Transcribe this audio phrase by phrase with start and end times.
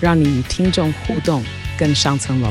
[0.00, 1.42] 让你与听众互动
[1.76, 2.48] 更上层楼。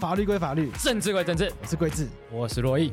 [0.00, 1.52] 法律归法律，政治归政治。
[1.60, 2.92] 我是桂智，我是洛毅。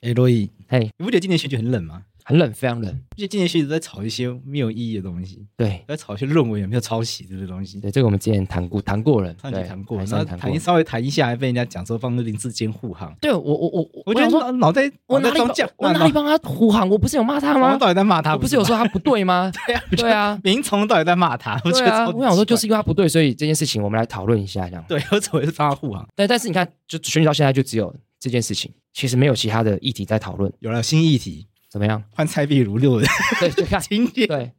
[0.00, 2.02] 哎，欸，洛毅，嘿，你不觉得今年选举很冷吗？
[2.32, 2.90] 很冷，非常冷。
[2.90, 7.78] 而且今年学者在炒一些没有意义的东西，对，在炒一些论文有没有抄袭这些东西。
[7.78, 13.14] 对，这个我们之前谈过，谈过了，上集谈过，然后谈稍微谈一下，还被人家讲说帮林志坚护航。
[13.20, 16.88] 对我，我，我，我觉得脑袋，我哪里讲，我哪里帮他护航？
[16.88, 17.74] 我不是有骂他吗？
[17.74, 18.34] 我到底在骂他？
[18.36, 19.52] 不是有说他不对吗？
[19.66, 21.58] 对啊，对啊， 明从到底在骂他？
[21.58, 24.82] 对啊，我想说就是因为他不对，所以这件事情我们来讨论一下，这样。
[24.88, 26.08] 对，我怎么是帮他护航？
[26.16, 30.50] 但但是你看，就选举到现在就只有这件事情，其实没有其他的议题在讨论。
[30.60, 31.46] 有了新议题。
[31.72, 32.04] 怎么样？
[32.10, 33.08] 换蔡壁如六人？
[33.40, 34.28] 对，就看 今天。
[34.28, 34.52] 对，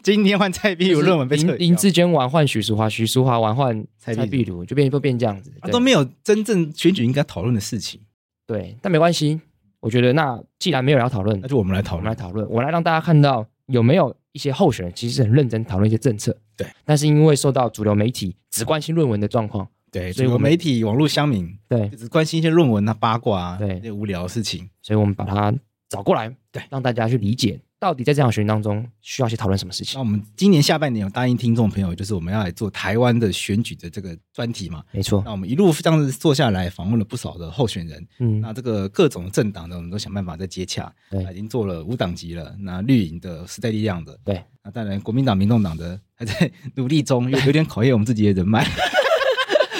[0.00, 1.52] 今天换蔡壁如论文被撤。
[1.56, 8.00] 林志坚完换许淑华，许淑华完换蔡壁如，就变就变这样子，都没有真正选举应该讨论的事情。
[8.46, 9.40] 对，但没关系，
[9.80, 16.38] 我觉得那既然没有人要讨论，那就我们来讨论，我们来讨论，我来让大家看到有没有一些候选人其实很认真讨论一些政策。
[16.56, 25.52] 对，但是因为受到主流媒体只关心论文的状况，对，所以我媒体、网络乡民，对，只关心一些论文啊、八卦啊，对，那些无聊的事情，所以我们把它。
[25.88, 29.94] 找过来，对，让大家去理解到底在这场选举当中需要去讨论什么事情。
[29.94, 34.82] 那我们今年下半年有答应听众朋友，就是我们要来做台湾的选举的这个专题嘛？
[34.90, 35.22] 没错。
[35.24, 38.06] 那我们一路这样子做下来，访问了不少的候选人。
[38.18, 40.92] 嗯，那这个各种政党呢，我们都想办法在接洽。
[41.10, 42.56] 对，已经做了五党籍了。
[42.58, 44.42] 那绿营的时代力量的，对。
[44.64, 48.66] 那当然国民党、民众党的还在努力中，有有点考验我们自己的人脉。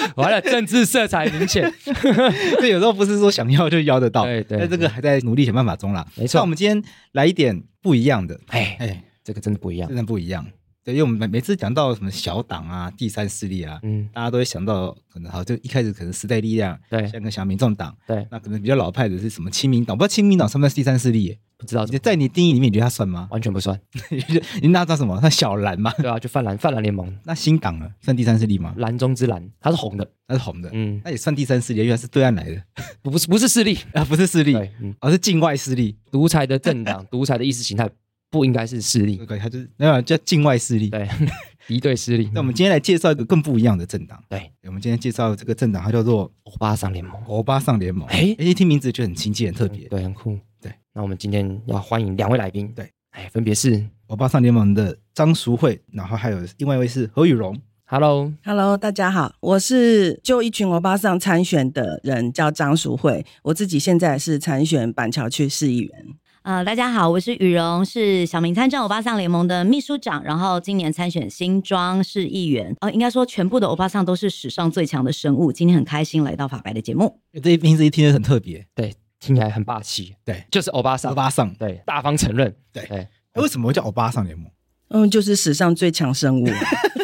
[0.15, 1.71] 完了，政治色彩明显，
[2.59, 6.05] 这有时候不是说想要就要得到，对对，那这个还在努力想办法中啦。
[6.15, 6.81] 没错，那我们今天
[7.11, 10.45] 来一点不一样的，哎哎，这个真的不一样，真的不一样。
[10.87, 21.37] 对，因为我们每每次讲到什么小党啊、第三势力啊，嗯，大家都会想到可能好，就一开始可能时代力量，对，像个小民众党，对，那可能比较老派的是什么亲民党，不知道亲民党算不算第三势力？
[21.57, 23.27] 不知道，在你定义里面，你觉得他算吗？
[23.31, 23.77] 完全不算。
[24.61, 25.19] 你那叫什么？
[25.21, 25.91] 那小蓝吗？
[25.99, 27.13] 对啊，就泛蓝泛蓝联盟。
[27.25, 27.89] 那新党呢？
[27.99, 28.73] 算第三势力吗？
[28.77, 30.69] 蓝中之蓝，它是红的，它是红的。
[30.71, 32.63] 嗯，那也算第三势力，因为它是对岸来的，
[33.01, 35.97] 不是不是势力 啊，不是势力，嗯，而是境外势力。
[36.11, 37.89] 独裁的政党，独裁的意识形态
[38.29, 41.07] 不应该是势力，对，它就是那叫境外势力，对，
[41.67, 42.29] 敌对势力。
[42.33, 44.21] 那我们今天来介绍一个更不一样的政党。
[44.29, 47.13] 对，我们今天介绍这个政党，它叫做欧巴桑联盟。
[47.25, 50.37] 欧巴桑联盟，哎，一听名字就很亲切，很特别，对，很酷。
[50.61, 53.85] 对，那我们今天要欢迎两位来宾，对，哎，分别是？
[54.07, 57.57] 欧巴桑联盟的张淑慧，然后还有另外一位是何宇荣。
[57.85, 66.05] Hello，Hello，大家好，我是就一群欧巴桑参选的人，叫张淑慧，我自己现在是参选板桥区市议员。
[66.47, 72.71] 呃，大家好，我是雨荣，是小明参政欧巴桑联盟的秘书长，然后今年参选新庄市议员。
[72.79, 75.51] 哦、呃，应该说全部的欧巴桑都是史上最强的生物。
[75.51, 83.05] 今天很开心来到法白的节目，这名字一听就很特别，对，听起来很霸气，对，就是欧巴桑，欧巴桑，对，大方承认，对，对。
[83.33, 84.49] 为什么会叫欧巴桑联盟？
[84.87, 86.47] 嗯，就是史上最强生物。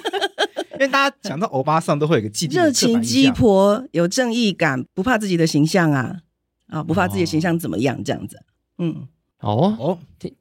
[0.75, 6.19] 因为大家讲到欧巴桑都会有一个既定热情鸡婆，有正义感，不怕自己的形象啊
[6.67, 8.39] 啊，不怕自己的形象怎么样，这样子，
[8.77, 9.09] 嗯。
[9.43, 9.99] 哦哦，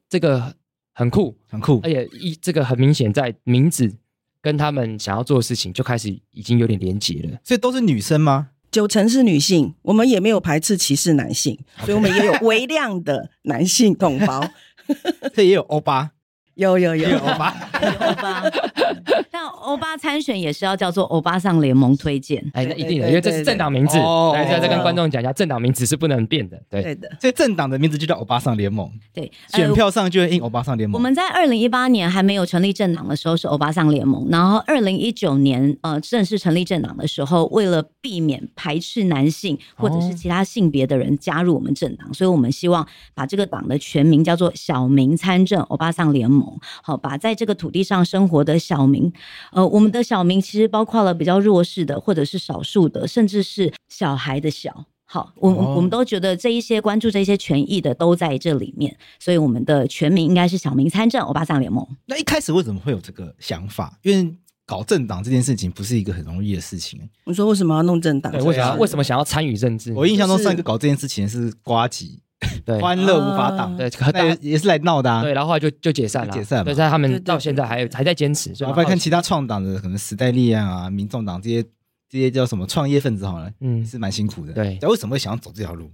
[0.09, 0.55] 这个
[0.93, 3.93] 很酷，很酷，而且一这个很明显，在名字
[4.41, 7.37] 跟他们想要做的事情就开始已经有点连结了。
[7.43, 8.49] 所以都是女生吗？
[8.71, 14.49] 九成是女性，我们也没有排斥歧视男性， 所以我们也有微量的男性同胞，
[15.35, 16.11] 这也有欧巴。
[16.55, 17.55] 有有有，欧巴，
[17.99, 18.43] 欧巴，
[19.31, 22.43] 但欧巴参选也是要叫做欧巴上联盟推荐。
[22.53, 23.97] 哎，那一定的，因为这是政党名字。
[24.33, 26.61] 来，再再跟观众讲一下，政党名字是不能变的。
[26.69, 27.09] 对，对的。
[27.19, 28.87] 所以政党的名字就叫欧巴上联盟。
[29.11, 30.99] 对，选票上就会印欧巴上联盟。
[30.99, 46.42] 我们在二零一八年还没有成立政党的时候是欧巴上联盟，然后二零一九年呃正式成立政党的时候，为了避免排斥男性或者是其他性别的人加入我们政党，所以我们希望把这个党的全名叫做小民参政欧巴上联盟。
[46.81, 49.11] 好，把在这个土地上生活的小民，
[49.51, 54.85] 呃，我们的小民其实包括了比较弱势的，或者是少数的，甚至是小孩的小。
[55.05, 61.85] 好，我、哦、我们都觉得这一些关注这些权益的都在这里面，所以我们的全名应该是小民参政欧巴桑联盟。
[62.07, 63.99] 那一开始为什么会有这个想法？
[64.01, 64.35] 因为
[64.65, 66.99] 搞政党这件事情不是一个很容易的事情。
[67.25, 68.31] 你说为什么要弄政党？
[68.31, 69.93] 对，为什么为什么想要参与政治？
[69.93, 72.19] 我印象中上一个搞这件事情是瓜吉，
[72.65, 75.21] 对，欢乐无法挡，对，那也是来闹的啊。
[75.21, 76.63] 对，然后后来就就解散了，解散。
[76.63, 78.53] 对，在他们到现在还有还在坚持。
[78.65, 81.63] 我来看其他创党的，可能时代力量啊、民众党这些
[82.09, 84.53] 这些叫什么创业分子好了，嗯，是蛮辛苦的。
[84.53, 85.91] 对，为什么会想要走这条路？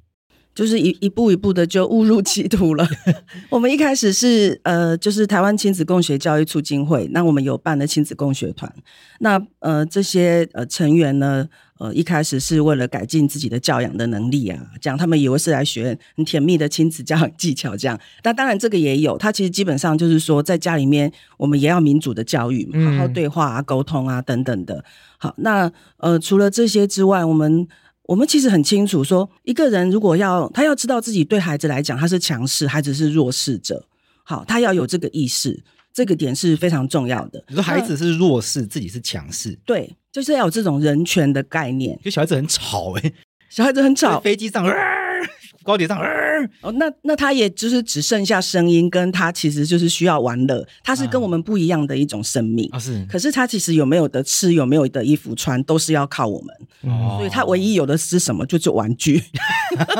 [0.56, 2.86] 就是一一步一步的就误入歧途了。
[3.50, 8.72] 我们一开始是呃，就是台湾亲子共学教育促进会，那我们有办的亲子共学团。
[9.20, 11.48] 那呃，这些呃成员呢，
[11.78, 17.98] 呃，一开始是为了改进自己的教养的能力啊，这样他们以为是来学很甜蜜的亲子教养技巧这样。
[18.24, 24.84] 那当然这个也有，他其实基本上就是说，在家里面我们也要民主的教育，好好对话啊、沟通啊等等的。
[25.18, 27.66] 好，那呃，除了这些之外，我们。
[28.10, 33.86] 我们其实很清楚，说一个人如果要他要知道自己对孩子来讲他是强势，孩子是弱势者，
[34.24, 35.64] 好，他要有这个意识，
[35.94, 37.44] 这个点是非常重要的。
[37.48, 42.00] 你说孩子是弱势，自己是强势，对，就是要有这种人权的概念。
[42.04, 43.14] 就小孩子很吵哎、欸，
[43.48, 44.66] 小孩子很吵，飞机上。
[44.66, 44.99] 呃
[45.70, 46.00] 高铁上，
[46.62, 52.80] 哦，那那他也就是只剩下声音，跟他其实就是需要玩乐，他是跟我们不一样的一种生命啊。
[52.80, 56.92] 是，可是他其实有没有的吃，有没有的衣服穿，都是要靠我们。
[56.92, 59.22] 哦，所以他唯一有的是什么，就是玩具。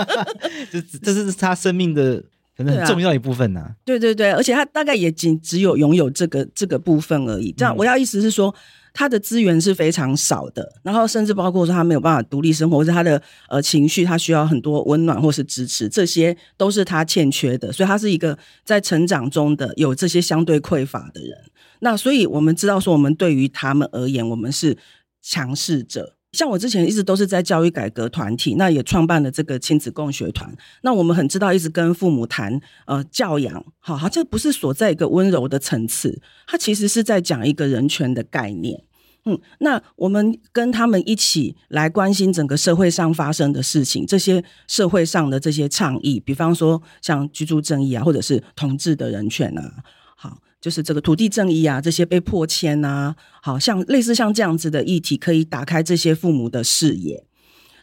[0.72, 2.24] 这这是他生命的
[2.60, 3.72] 可能很重要一部分呢、啊。
[3.86, 7.52] 对对对，而且他大概也仅只有拥有这个这个部分而已。
[7.58, 8.54] 这样，我要意思是说。
[8.92, 21.38] 他的资源是非常少的，然后甚至包括说他没有办法独立生活，或者他的呃情绪，他需要很多温暖或是支持，这些都是他欠缺的，所以他是一个在成长中的有这些相对匮乏的人。
[21.82, 24.76] 那所以我们知道说，我们对于他们而言，我们是
[25.22, 26.16] 强势者。
[26.32, 30.56] 像我之前一直都是在教育改革团体，那也创办了这个亲子共学团。
[30.84, 38.84] 那我们很知道，一直跟父母谈呃教养，好，好，这不是所在一个温柔的层次，它其实是在讲一个人权的概念。
[39.26, 49.84] 嗯，那我们跟他们一起来关心整个社会上发生的事情，这些社会上的这些倡议，比方说像居住正义啊，或者是同志的人权啊，
[50.16, 50.38] 好。
[50.62, 57.24] 就是这个土地正义啊，这些被迫迁啊，好像类似像这样子的议题，可以打开这些父母的视野，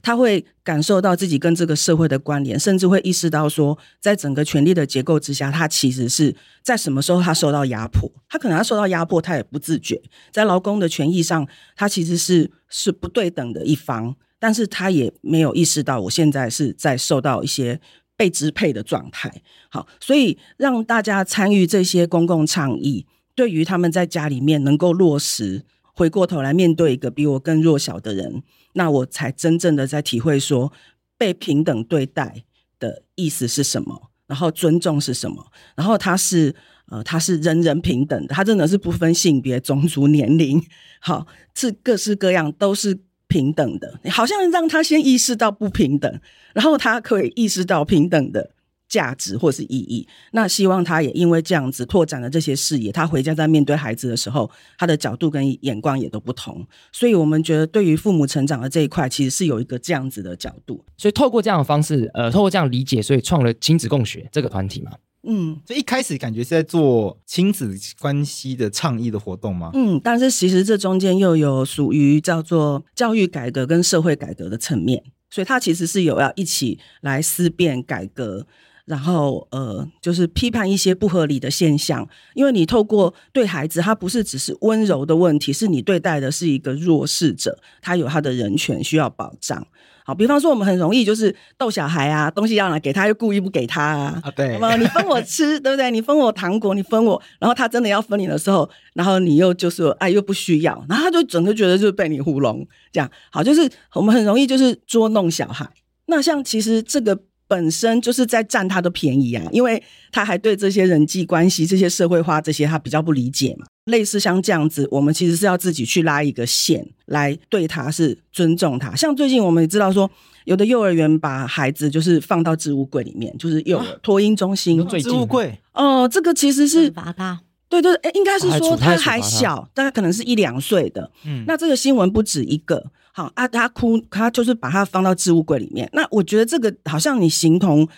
[0.02, 17.80] 他会感受到自己跟这个社会的关联，甚至会意识到说，在整个权力的结构之下，他其实是在什么时候他受到压迫，他可能他受到压迫，他也不自觉，在劳工的权益上，他其实是是不对等的一方，但是他也没有意识到，我现在是在受到一些。
[18.16, 28.42] 被支配的状态，好，所以让大家参与这些公共倡议，对于他们在家里面能够落实，回过头来面对一个比我更弱小的人，
[28.72, 30.72] 那我才真正的在体会说，
[31.18, 32.44] 被平等对待
[32.78, 36.54] 的意思是什么，然后尊重是什么，然后他是
[36.86, 40.64] 呃，他是人人平等的，他真的是不分性别、种族、年龄，
[41.00, 43.00] 好，是各式各样都是。
[43.28, 46.20] 平等的，好像让他先意识到不平等，
[46.54, 48.50] 然后他可以意识到平等的
[48.88, 50.06] 价值或是意义。
[50.30, 56.64] 那希望他也因为这样子拓展了这些视野，他回家在面对孩子的时候，他的角度跟眼光也都不同。
[56.92, 60.84] 所以，我们觉得对于父母成长的这一块，其实是有一个这样子的角度。
[60.96, 64.92] 所以，透过这样的方式，呃，透过这样理解，所以创了亲子共学这个团体嘛。
[65.26, 69.70] 嗯，所以一开始感觉是在做亲子关系的倡议的活动吗？
[69.74, 78.46] 嗯，但是其实这中间又有属于叫做教育改革跟社会改革的层面，所以它其实是有要一起来思辨改革，
[78.86, 82.08] 然后呃，就是批判一些不合理的现象。
[82.34, 89.66] 因为你透过对孩子，他不是只是温柔的问题，是你对待的是一个弱势者，他有他的人权需要保障。
[90.04, 94.22] 好，比方说我们很容易就是逗小孩啊，东西要拿给他，又故意不给他啊。
[94.22, 95.90] 啊，对，你分我吃，对不对？
[95.90, 103.10] 你分我糖果，你分我，然后他真的要分你的时候，然后你又就是哎又不需要，然后他就整个觉得就是被你糊弄，这样。
[103.32, 105.68] 好，就是我们很容易就是捉弄小孩。
[106.06, 107.18] 那像其实这个。
[107.48, 113.66] 本身就是在占他的便宜啊，因为他还对这些人际关系、这些社会化这些他比较不理解嘛。
[113.84, 118.96] 类似像这样子，我们其实是要自己去拉一个线来对他是尊重他。
[118.96, 120.10] 像最近我们也知道说，
[120.44, 125.56] 有的幼儿园把孩子就是放到置物柜里面，就是幼儿托婴中心置物柜。
[125.72, 127.40] 哦、呃，这个其实是罚他。
[127.68, 131.08] 对对，哎，应该是说他还小，大概可能是一两岁的。
[131.24, 132.84] 嗯，那这个新闻不止一个。
[133.16, 135.88] 好啊，他哭，他就是把他放到置物柜里面。
[135.94, 137.88] 那我觉得这个好像你形同，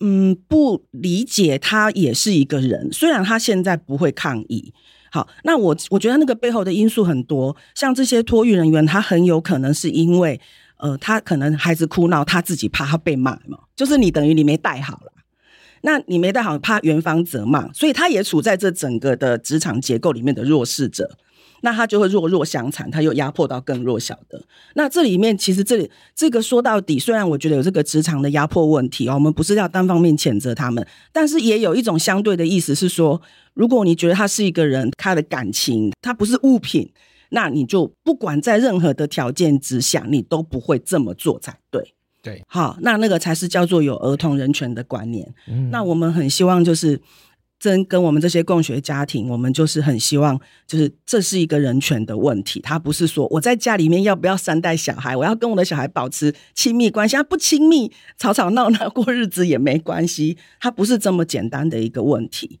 [0.00, 2.92] 嗯，不理解他也是一个人。
[2.92, 4.74] 虽然他现在不会抗议。
[5.10, 10.38] 好，那我我觉得那个背后的因素很多，像这些托育人员，他很有可能是因为，
[10.76, 15.12] 呃，他可能孩子哭闹，他自己怕他被骂嘛，就是你等于你没带好了，
[15.80, 21.16] 那你没带好，怕园方责骂，所以他也处在这整个的职场结构里面的弱势者。
[21.62, 24.42] 那他就会弱弱相残，他又压迫到更弱小的。
[24.74, 33.20] 那这里面其实这里这个说到底，虽然我觉得有这个职场的压迫问题哦，我们不是要单方面谴责他们，但是也有一种相对的意思是说，
[33.54, 36.90] 如果你觉得他是一个人，他的感情他不是物品，
[37.30, 41.94] 那你就不管在任何的条件之下，你都不会这么做才对。
[42.22, 45.26] 对，好，那那个才是叫做有儿童人权的观念。
[45.48, 47.00] 嗯，那我们很希望就是。
[47.60, 52.58] 真跟我们这些共学家庭，我们就是很希望，就是这是一个人权的问题。
[52.60, 60.38] 他不是说我在家里面要不要三代小孩，我要跟我的小孩保持亲密关系，他不亲密，吵吵闹闹 过日子也没关系。
[60.58, 62.60] 他不是这么简单的一个问题。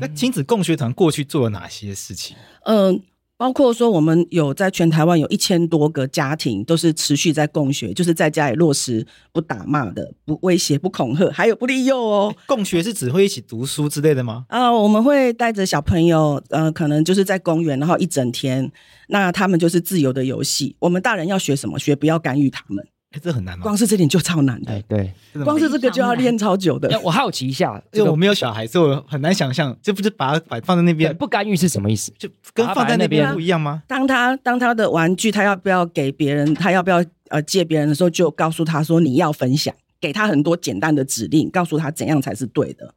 [0.00, 2.36] 那亲子共学团过去做了哪些事情？
[2.64, 3.02] 嗯。
[3.40, 12.34] 包括说，我们有在全台湾有一千多个家庭都是持续在共学，就是在家里落实不打骂的、不威胁、不恐吓，还有不利诱哦。
[12.46, 14.44] 共学是只会一起读书之类的吗？
[14.50, 18.70] 啊、呃，我们会带着小朋友，呃，可能就是在公园，然后一整天，
[19.08, 20.76] 那他们就是自由的游戏。
[20.78, 22.86] 我们大人要学什么学，不要干预他们。
[23.12, 23.64] 哎，这很难吗？
[23.64, 24.70] 光是这点就超难的。
[24.70, 25.12] 哎，对，
[25.42, 26.88] 光是这个就要练超久的。
[27.00, 31.14] 我好奇一下，因为我没有小孩，所以我很难想象，这不是把它摆放在那边？
[31.16, 32.12] 不干预是什么意思？
[32.16, 33.82] 就跟放在那边不一样吗？
[33.88, 36.54] 当他当他的玩具，他要不要给别人？
[36.54, 42.94] 他要不要呃借别人的时候，就告诉他说你要分享，给他很多简单的指令，告诉他怎样才是对的。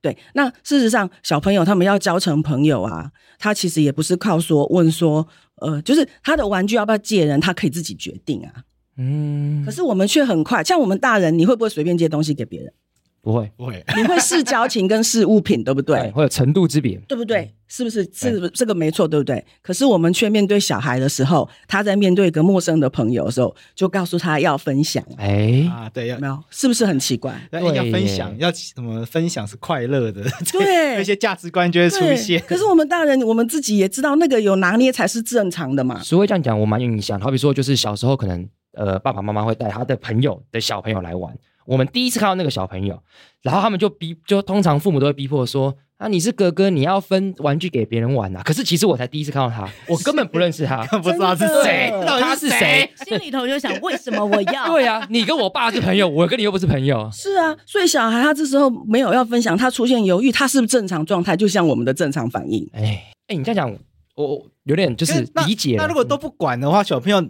[0.00, 8.62] 对，那事实上小朋友他们要交成朋友啊，他其实也不是靠说问说，呃，就是他的玩具要不要借人，他可以自己决定啊。
[8.96, 12.72] 嗯，可是我们却很快，像我们大人，你会不会随便借东西给别人？
[13.20, 13.84] 不会，不会。
[13.96, 16.08] 你会视交情跟视物品，对不对？
[16.12, 17.52] 会有程度之别，对不对？
[17.66, 18.08] 是不是？
[18.12, 19.44] 是这个没错，对不对？
[19.60, 25.04] 可是我们却面对小孩的时候，他在面对一个陌生的朋友的时候，就告诉他要分享。
[25.18, 26.38] 哎啊，对，有没有？
[26.50, 27.34] 是不是很奇怪？
[27.50, 29.04] 对，要分享，要怎么？
[29.04, 30.22] 分享是快乐的，
[30.52, 32.40] 对， 那些价值观就会出现。
[32.46, 36.00] 可是我们大人，我们自己也知道，那个有拿捏才是正常的嘛。
[36.00, 37.20] 所以这样讲，我蛮有印象。
[37.20, 38.48] 好比说，就是小时候可能。
[38.76, 41.36] 呃，爸爸妈妈会带他的朋友的小朋友来玩。
[41.64, 43.02] 我们第一次看到那个小朋友，
[43.42, 52.88] 然后他们就逼，就通常父母都会逼迫说：“啊，你是哥哥，你要分玩具给别人玩呐。”可是其实我才第一次看到他， 我根本不认识他，不知道是谁，他是谁？
[53.04, 54.66] 心里头就想：为什么我要？
[54.70, 57.10] 对啊，你跟我爸是朋友，我跟你又不是朋友。
[57.12, 61.36] 是啊，所以小孩他这时候没有要分享，他出现犹豫，他是不是正常状态？
[61.36, 62.68] 就像我们的正常反应。
[62.72, 63.78] 哎哎，你这样讲，
[64.14, 65.82] 我有点就是理解那。
[65.82, 67.26] 那如果都不管的话，小朋友。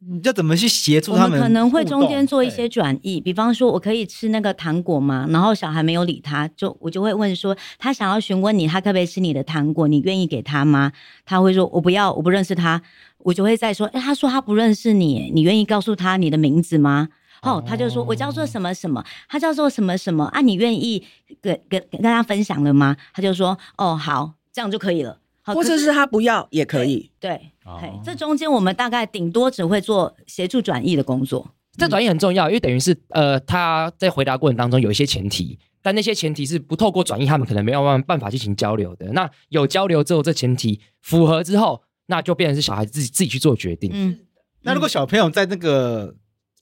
[0.00, 1.30] 你要怎么去协助他们？
[1.30, 5.26] 我们可能会中间做一些转移，比方说，我可以吃那个糖果吗？
[5.30, 9.88] 然后小孩没有理他，就我就会问说，他想要询问你，他可不可以吃你的糖果？
[9.88, 10.92] 你愿意给他吗？
[11.24, 12.80] 他会说，我不要，我不认识他。
[13.18, 17.08] 我就会再说，哎，他说他不认识你，你愿意告诉他你的名字吗？
[17.42, 20.40] 哦，他就说我叫做什么什么，他叫做什么什么啊？
[20.40, 21.04] 你愿意
[21.40, 22.96] 跟跟跟大家分享了吗？
[23.12, 25.18] 他就说，哦，好，这样就可以了。
[25.44, 31.54] 或者是他不要也可以，对，对哦、这中间我们大概顶多只会做协助转译的工作。
[31.76, 39.06] 这转译很重要，因为等于是呃他在回答过程当中有一些前提，但那些前提是不透过转译，他们可能没有办法进行交流的。
[39.12, 43.90] 那有交流之后，这前提符合之后，那就变成是小孩子自己自己去做决定。
[43.92, 44.18] 嗯，
[44.62, 46.14] 那如果小朋友在那个。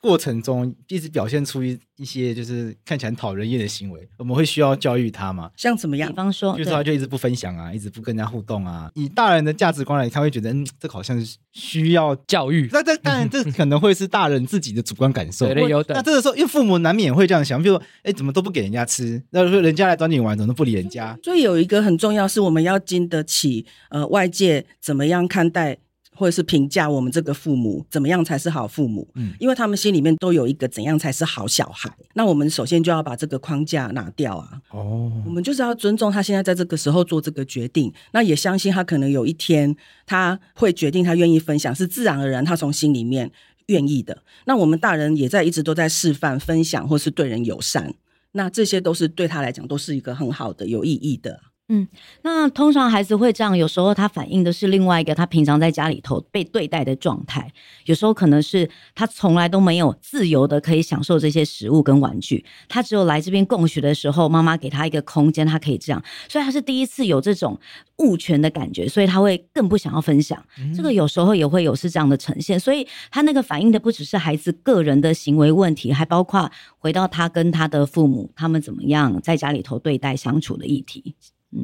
[0.06, 5.50] 过程中一直表现出一一些就是看起来很讨人厌的行为，我们会需要教育他吗？
[5.56, 6.08] 像怎么样？
[6.08, 8.88] 比方说，就是他就一直不分享啊，一直不跟人家互动啊。
[8.94, 12.68] 以大人的价值观来他，会觉得嗯，这个好像是需要教育。
[12.70, 15.52] 那这当然，这可能会是大人自己的主观感受。
[15.52, 15.94] 对，有的。
[15.94, 19.20] 那这个时候，因为父母难免会这样想，比如说，哎，怎么都不给人家吃？
[19.30, 21.18] 那说人家来找你玩，怎么都不理人家？
[21.24, 25.78] 所以有一个很重要，是我们要经得起呃外界怎么样看待。
[26.16, 29.06] 或者是评价我们这个父母怎么样才是好父母？
[29.14, 31.94] 嗯，因为他们心里面都有一个怎样才是好小孩。
[32.14, 34.60] 那我们首先就要把这个框架拿掉啊。
[34.70, 37.92] 哦，我们就是要尊重他现在在这个时候做这个决定。
[38.12, 43.30] 那也相信他可能有一天他会决定他愿意分享，是自然而然他从心里面
[43.66, 44.22] 愿意的。
[44.46, 47.94] 那我们大人也在一直都在示范分享，或是对人友善。
[48.32, 51.40] 那这些都是对他来讲都是一个很好的有意义的。
[51.68, 51.88] 嗯，
[52.22, 57.50] 那通常孩子会这样，有时候他反映的是另外一个他平常在家里头被对待的状态，
[57.86, 67.58] 有时候可能是他从来都没有自由的可以享受这些食物跟玩具，他只有来这边供学的时候，妈妈给他一个空间，他可以这样，所以他是第一次有这种
[67.98, 70.40] 物权的感觉，所以他会更不想要分享。
[70.72, 81.16] 这个有时候也会有是这样的呈现，所以他那个反映的不只是孩子个人的行为问题，还包括回到他跟他的父母他们怎么样在家里头对待相处的议题。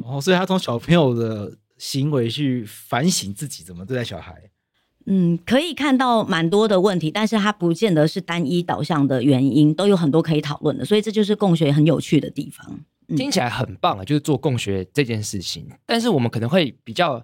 [0.05, 4.49] 哦，所以他从小朋友的行为去反省自己怎么对待小孩。
[5.05, 12.79] 嗯，可以看到蛮多的问题，但是他不见得是单一导向的原因，都有很多可以讨论的，所以这就是共学很有趣的地方。
[13.17, 17.23] 听起来很棒啊，就是做共学这件事情，但是我们可能会比较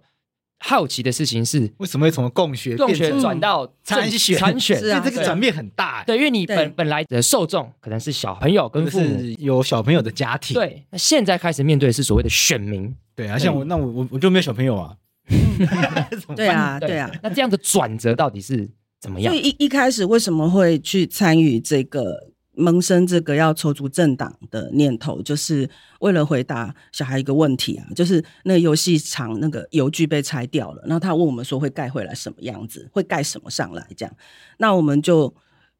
[0.60, 4.38] 好奇的事情是，为什么会从共学共学变成转到参选？
[4.38, 6.04] 参选，因为这个转变很大、欸。
[6.06, 10.54] 对，因为你本本来的受众可能是小朋友跟父母，是有小朋友的家庭。
[10.54, 12.94] 对，那现在开始面对的是所谓的选民。
[13.16, 14.96] 对啊，像我，那我我我就没有小朋友啊。
[16.36, 17.10] 对啊，对啊。
[17.24, 19.34] 那这样的转折到底是怎么样？
[19.34, 22.30] 所以一一开始为什么会去参与这个？
[22.60, 25.70] 萌生这个要筹组政党的念头，就是
[26.02, 34.14] 为了回答小孩一个问题啊，就是那游戏场那个游具被拆掉了，然后他问我们说会盖回来什么样子，会盖什么上来这样，
[34.58, 35.34] 那我们就。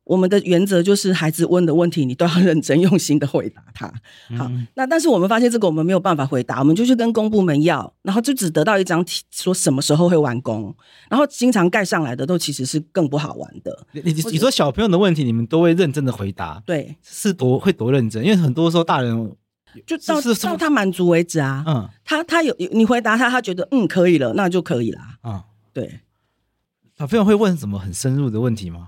[0.10, 3.86] 我们的原则就是，孩子问的问题，你都要认真用心的回答他。
[4.36, 10.76] 好，嗯、那但是我们发现这个我们没有办法回答，我们就去跟公部门要，然后就只得到一张题，说什么时候会完工，
[11.12, 13.86] 然后经常盖上来的都其实是更不好玩的。
[13.92, 16.60] 你你你说小朋友的问题，你们都会认真的回答？
[16.66, 18.24] 对，是多会多认真？
[18.24, 19.36] 因为很多时候大人
[19.86, 21.64] 就到到他满足为止啊。
[21.68, 25.00] 嗯，他他有你回答他，他觉得嗯可以了，那就可以了。
[25.24, 25.40] 嗯，
[25.72, 26.00] 对。
[26.98, 28.88] 小朋友会问什么很深入的问题吗？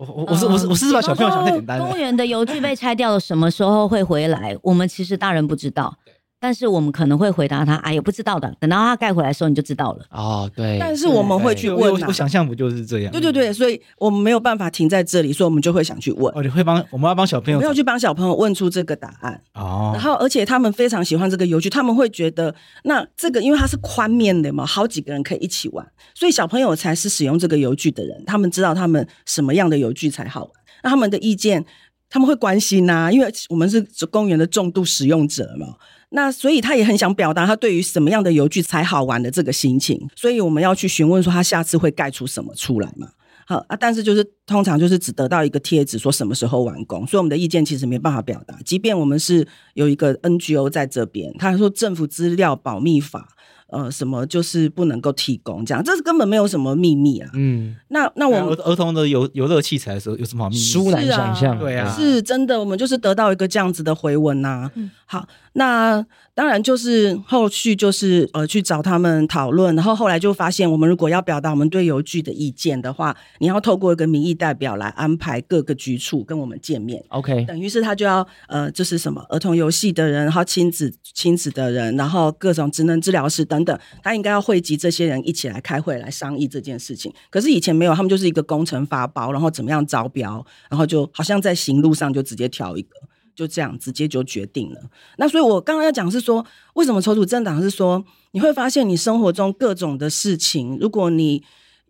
[0.00, 1.86] 我我我是我是我是把小朋友想太简单了。
[1.86, 4.56] 公园的邮具被拆掉了，什么时候会回来？
[4.62, 5.94] 我们其实大人不知道。
[6.42, 8.50] 但是我们可能会回答他，哎呀，不知道的。
[8.58, 10.06] 等到他盖回来的时候，你就知道了。
[10.10, 10.78] 哦，对。
[10.80, 13.12] 但是我们会去问、啊我，我想象不就是这样？
[13.12, 16.34] 对对对，所以我们没有办法停在这里，所以我们就会想去问。
[16.34, 19.38] 哦，你会帮我们要帮小朋友，没有去帮小朋友问出这个答案。
[19.52, 19.90] 哦。
[19.92, 22.54] 然后，而且他们非常喜欢这个游具，他们会觉得，
[22.84, 28.24] 那这个因为它是宽面的嘛，好几个人可以一起玩，所以小朋友才是使用这个游具的人。
[28.24, 30.50] 他们知道他们什么样的游具才好玩，
[30.84, 31.66] 那他们的意见
[32.08, 35.76] 他们会关心呐、啊，因为我们是公园的重度使用者嘛。
[36.10, 43.08] 那所以他也很想表达他对于什么样的游具才好玩的这个心情，所以我们要去询问说他下次会盖出什么出来嘛？
[43.46, 48.56] 好啊，但是就是通常就是只得到一个贴纸说什么时候完工，所以我们的意见其实没办法表达。
[48.64, 53.28] 即便我们是有一个 NGO 在这边，他说政府资料保密法。
[53.72, 57.30] 呃，什么就是不能够提供这样，这是根本没有什么秘密啊。
[57.34, 60.60] 嗯，那那我们儿童的游游乐器材的时候有什么好秘密？
[60.60, 62.58] 殊难想象，对啊，是真的。
[62.58, 64.72] 我们就是得到一个这样子的回文呐、啊。
[64.74, 77.04] 嗯，好，那当然就是后续就是呃去找他们讨论，然后后来就发现，我们如果要表达我们对邮局的意见的话，你要透过一个民意代表来安排各个局处跟我们见面。
[77.08, 83.60] OK，等于是他就要呃就是什么儿童游戏的人，然后亲子亲子的人，然后各种职能治疗师等。
[83.60, 87.12] 等等，他应该要汇集这些人一起来开会来商议这件事情。
[87.28, 92.88] 可是以前没有，他们就是一个工程发包，然后怎么样招标，然后就好像在行路上就直接挑一个，
[93.40, 94.78] 就这样直接就决定了。
[95.16, 101.42] 那所以我刚刚要讲是说，为什么抽组政党是说，你会发现你生活中各种的事情，如果你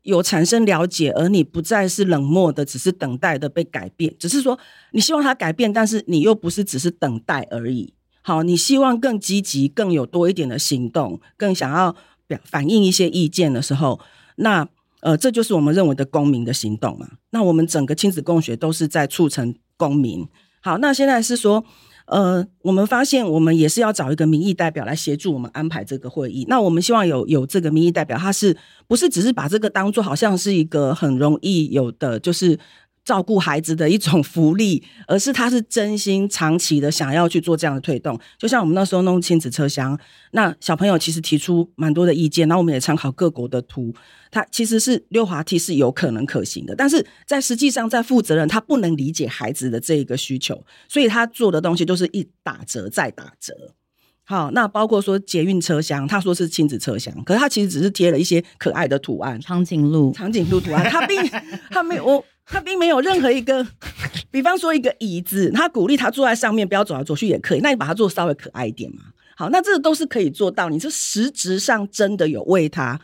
[0.02, 4.56] 有产生了解，而你不再是冷漠的，只是等待的被改变，只是说
[4.92, 7.92] 你希望它改变，但是你又不是只是等待而已。
[8.22, 11.96] 好，你希望更积极、更有多一点的行动，更想要
[12.28, 13.98] 表反映一些意见的时候，
[14.36, 14.68] 那
[15.00, 17.08] 呃，这就是我们认为的公民的行动嘛。
[17.30, 20.28] 那我们整个亲子共学都是在促成公民。
[20.60, 21.64] 好，那现在是说，
[22.06, 26.44] 呃，我们发现我们也是要找一个民意代表来协助我们安排这个会议。
[26.48, 32.58] 那我们希望有有这个民意代表，他是不是只是把这个当做好像是一个很容易有的，就是。
[33.10, 38.16] 照顾孩子的一种福利，而是他是真心长期的想要去做这样的推动。
[38.38, 39.98] 就像我们那时候弄亲子车厢，
[40.30, 43.92] 那小朋友其实提出蛮多的意见，那我们也参考各国的图，
[44.30, 53.74] 他其实是溜滑梯是有可能可行的，但是在实际上，在负责人他不能理解孩子的这一个需求，所以他做的东西都是一打折再打折。
[54.22, 61.20] 好，那包括说捷运车厢，他说是亲子车厢，可是他其实只是贴了一些可爱的图案，长颈鹿，长颈鹿图案，他并
[61.70, 62.24] 他没有。
[62.50, 63.66] 他并没有任何一个，
[64.30, 67.60] 比方说一个椅子，他鼓励他坐在上面，不要走来走去也可以。
[67.60, 69.04] 那你把它做稍微可爱一点嘛？
[69.36, 70.68] 好，那这个都是可以做到。
[70.68, 73.00] 你是实质上真的有为他。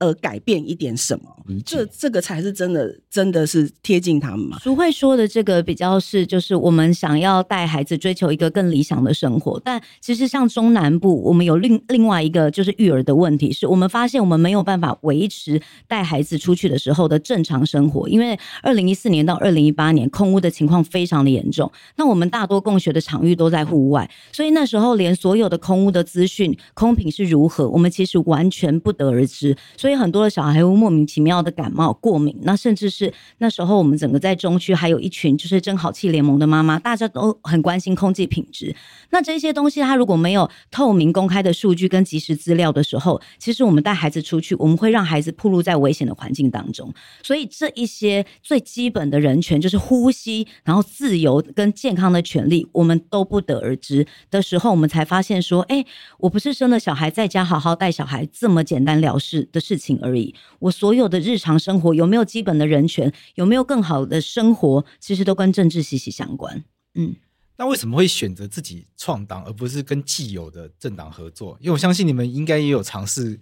[0.00, 1.24] 呃，改变一点什么？
[1.64, 4.58] 这这个才是真的，真的是贴近他们嘛。
[4.58, 9.60] 淑慧说的这个比较是，就是我们想要带孩子追求一个更理想的生活。
[9.62, 21.70] 但其实像中南部，我们有另另外一个就是育儿的问题，是我们发现我们没有办法维持带孩子出去的时候的正常生活，因为二零一四年到二零一八年空屋的情况非常的严重。
[21.96, 29.54] 那我们大多共学的场域都在户外，所以那时候连所有的空屋的资讯、空品是如何，我们其实完全不得而知。
[29.76, 32.38] 所以所以很多的小孩会莫名其妙的感冒、过敏。
[32.42, 38.72] 那甚至是那时候我们整个在中区还有一群就是真好气联盟的妈妈，大家都很关心空气品质。
[39.10, 46.94] 那这些东西它如果没有透明公开的数据跟即时资料的时候，其实我们带孩子出去，我们会让孩子暴露在危险的环境当中。
[47.24, 55.84] 所以这一些最基本的人权，就是呼吸，然后自由跟健康的权利，我们都不得而知的时候，我们才发现说，哎，
[56.18, 60.34] 我不是生了小孩在家好好带小孩这么简单了事的事情而已。
[60.58, 66.62] 我所有的日常生活有没有基本的人权，有没有更好的生活，其实都跟政治息息相关。
[66.94, 67.16] 嗯，
[67.56, 71.56] 那为什么会选择自己创党，而不是跟既有的政党合作？
[71.60, 73.40] 因为我相信你们应该也有尝试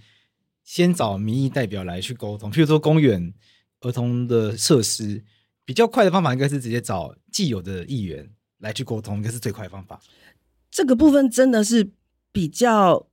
[0.63, 3.35] 先找民意代表来去沟通，譬如说公园、
[3.81, 5.25] 儿童的设施，
[5.65, 10.01] 比较快的方法应该是直接找既有的议员来去沟通，应该是最快的方法。
[10.71, 11.91] 这个部分真的是
[12.31, 13.07] 比较。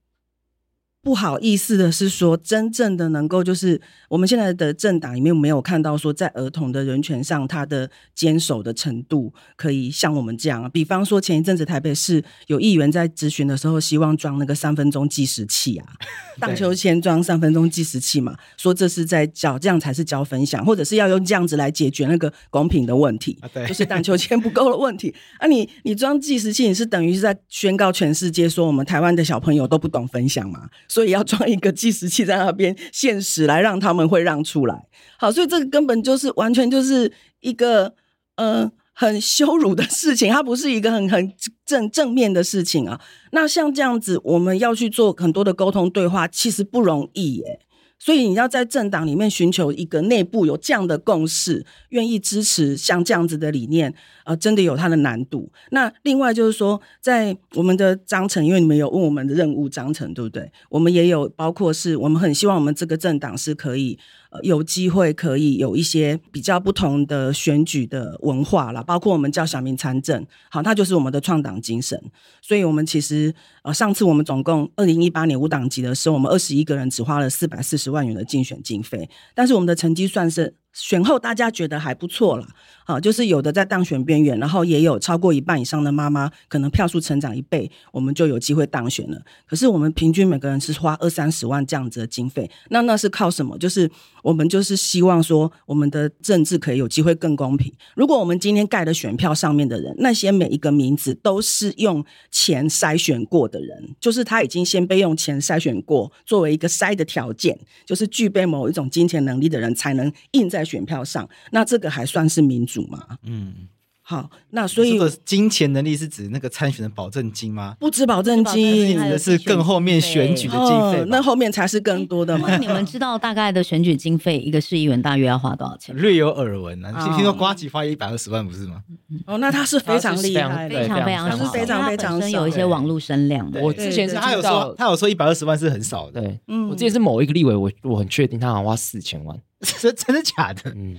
[1.05, 10.67] 不好意思的是说，真正的能够就是我们现在的政党里面没有看到说，在儿童的人权上，他的坚守的程度可以像我们这样。
[10.71, 15.85] 比方说，前一阵子台北市有议员在质询的时候，希望装那个三分钟计时器啊，
[16.41, 23.37] 荡秋千装三分钟计时器嘛，说这是在教，这样才是教分享，或者是要用这样子来解决那个公平的问题，
[23.67, 25.13] 就是荡秋千不够的问题。
[25.37, 30.67] 啊你，你你装计时器，你是等于是在宣告全世界说，我们台湾的小朋友都不懂分享嘛？
[30.95, 34.88] 所以要装一个计时器在那边限时来让他们会让出来，
[35.19, 37.93] 好，所以这个根本就是完全就是一个
[38.38, 41.34] 呃很羞辱的事情，它不是一个很很
[41.65, 43.01] 正正面的事情啊。
[43.34, 47.60] 那像这样子，我们要去做很多的沟通对话，其实不容易耶。
[47.97, 53.93] 所以你要在政党里面寻求一个内部有这样的共识，愿意支持像这样子的理念，
[54.25, 55.51] 呃，真的有它的难度。
[55.71, 60.51] 那另外就是说，在我们的章程，因为你们有问我们的任务章程，对不对？
[60.69, 63.97] 我们也有包括是我们很希望我们这个政党是可以。
[64.43, 71.99] 有机会可以有一些比较不同的选举的文化啦，包括我们叫小民参政，好，那就是我们的创党精神。
[72.41, 73.33] 所以，我们其实
[73.63, 80.55] 呃，上次我们总共二零一八年五党级的时候，我们二十一个人只花了四百四十万元的竞选经费，但是我们的成绩算是。
[80.75, 82.45] 选后大家觉得还不错了，
[82.85, 89.21] 好，就是有的在当选边缘，然后也有超过一半以上的妈妈，可能票数成长一倍，我们就有机会当选了。
[89.47, 93.57] 可是我们平均每个人是花二三十万这样子的经费，那那是靠什么？
[93.57, 93.89] 就是
[94.21, 97.73] 我们就是希望说，我们的政治可以有机会更公平。
[97.95, 113.17] 如果我们今天盖的选票上面的人，那些每一个名字都是用钱筛选过的人，就是他已经先被用钱筛选过，作为一个筛的条件，就是具备某一种金钱能力的人才能印在选票上，那这个还算是民主吗？
[113.23, 113.67] 嗯，
[114.07, 117.75] 好，那所以这个金钱能力是指那个参选的保证金吗？
[117.79, 122.47] 不止保证金，指的是更后面选举的经费，哦，那后面才是更多的嘛。
[122.47, 125.95] 那你们 知道大概的选举经费，一个市议员大约要花多少钱？
[125.95, 128.83] 略有耳闻啊，听说呱吉花一百二十万，不是吗？
[129.25, 133.59] 哦，那他是非常厉害，非常非常是非常非常有一些网络声量的。
[133.59, 136.21] 我之前是他有说，他有说一百二十万是很少的。
[136.21, 139.35] 对，嗯，我之前是某一个立委，我我很确定他好像花四千万。
[139.81, 140.71] 这真的假的？
[140.75, 140.95] 嗯，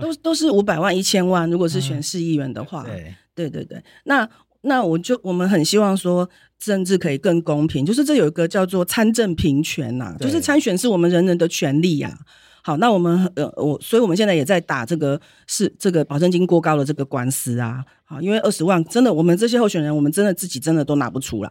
[0.00, 1.48] 都都是五百万、一千万。
[1.50, 3.82] 如果是选市议员的话，对对对对。
[4.04, 4.28] 那
[4.62, 6.28] 那我就我们很希望说，
[6.58, 7.84] 政治可以更公平。
[7.84, 12.18] 就是这有一个叫做参政平权呐，就是参选是我们人人的权利呀。
[12.64, 17.84] 好，那我们呃我，所以我们现在也在打这个是这个保证金过高的这个官司啊。
[18.04, 21.50] 好，因为二十万真的，我们这些候选人，我们真的自己真的都拿不出来。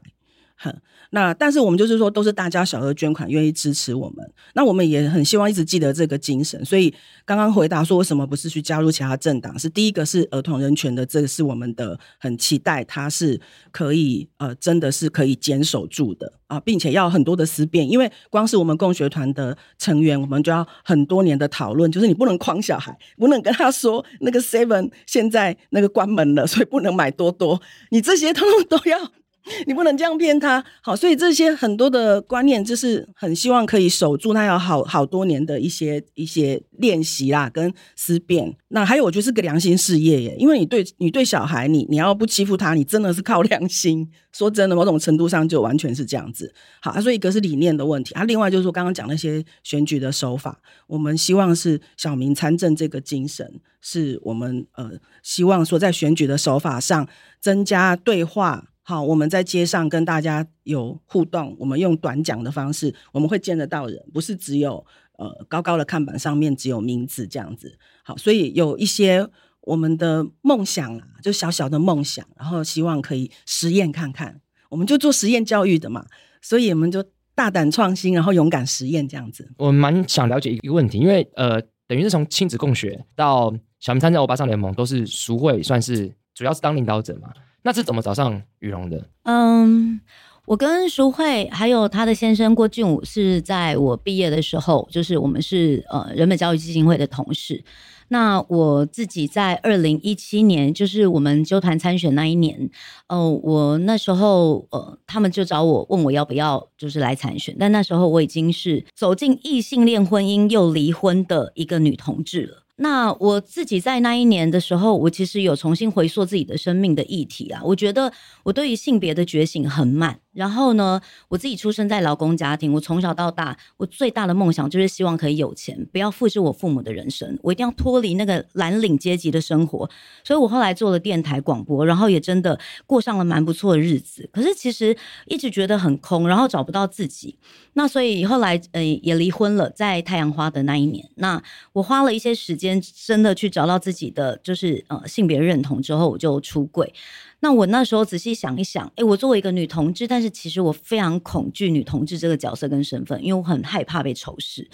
[0.64, 0.72] 哼，
[1.10, 4.18] 那但是我们就是说，都是大家小额捐款，愿意支持我们。
[4.54, 6.64] 那我们也很希望一直记得这个精神。
[6.64, 6.94] 所以
[7.26, 9.58] 刚刚回答说，为什么不是去加入其他政党？
[9.58, 17.90] 是第一个是儿童人权的，这个是我们的很期待，它是可以呃，真的是可以坚守住的啊，并且要很多的思辨。
[17.90, 29.12] 因为光是我们共学团的成员，我们就要很多年的讨论，就是你不能诓小孩，不能跟他说那个 Seven 现在那个关门了，所以不能买多多，你这些通通都要。
[29.66, 38.56] 你不能这样骗他，好，所以这些很多的观念，就是很希望可以守住他有好好多年的一些一些练习啦，跟思辨。
[38.70, 44.10] 那还有，我觉得是个良心事业耶，因为你对你对小孩，你你要不欺负他，你真的是靠良心。
[44.32, 46.54] 说真的，某种程度上就完全是这样子。
[46.80, 57.08] 好，所以一个是理念的问题，啊，另外就是说刚刚讲那些选举的手法，我们希望是小民参政这个精神，是我们呃希望说在选举的手法上
[57.42, 58.68] 增加对话。
[58.92, 64.86] 好，我们在街上跟大家有互动，我们用短讲的方式，我们会见得到人，不是只有
[65.18, 67.78] 呃高高的看板上面只有名字这样子。
[68.04, 69.26] 好，所以有一些
[69.62, 76.06] 我们的梦想啊，就小小的梦想，然后希望可以实验看看，我们就做实验教育的嘛，
[76.42, 77.02] 所以我们就
[77.34, 79.50] 大胆创新，然后勇敢实验这样子。
[79.56, 87.32] 我蛮想了解一个问题，因为呃，等于是从亲子共学到小明参加欧巴桑联盟，都是淑慧算是主要是当领导者嘛？
[87.64, 89.08] 那是怎么找上予蓉的？
[89.24, 90.02] 嗯，
[90.46, 97.64] 我跟淑慧还有他的先生郭俊武是在我毕业的时候，就是我们是呃人本教育基金会的同事。
[98.08, 102.70] 那我自己在二零一七年，就是我们纠团参选那一年，
[103.08, 112.61] 呃，我那时候呃，他们就找我问我要不要就是来参选，但那时候我已经是走进异性恋婚姻又离婚的一个女同志了。
[112.82, 117.62] 那我自己在那一年的时候，我其实有重新回溯自己的生命的议题啊。
[117.64, 120.20] 我觉得我对于性别的觉醒很慢。
[120.34, 129.90] 然后呢，我自己出生在劳工家庭，我从小到大，我最大的梦想就是希望可以有钱，不要复制我父母的人生，我一定要脱离那个蓝领阶级的生活。
[130.24, 134.30] 所以我后来做了电台广播，然后也真的过上了蛮不错的日子。
[134.32, 137.38] 可是其实一直觉得很空，然后找不到自己。
[137.74, 141.42] 那所以后来呃也离婚了，在太阳花的那一年，那
[141.74, 146.94] 我花了一些时间，真的去找到自己的就是呃性别认同之后，我就出柜。
[147.42, 154.70] 那我那时候仔细想一想，诶，我作为一个女同志，但是其实我非常恐惧女同志这个角色跟身份，因为我很害怕被仇视。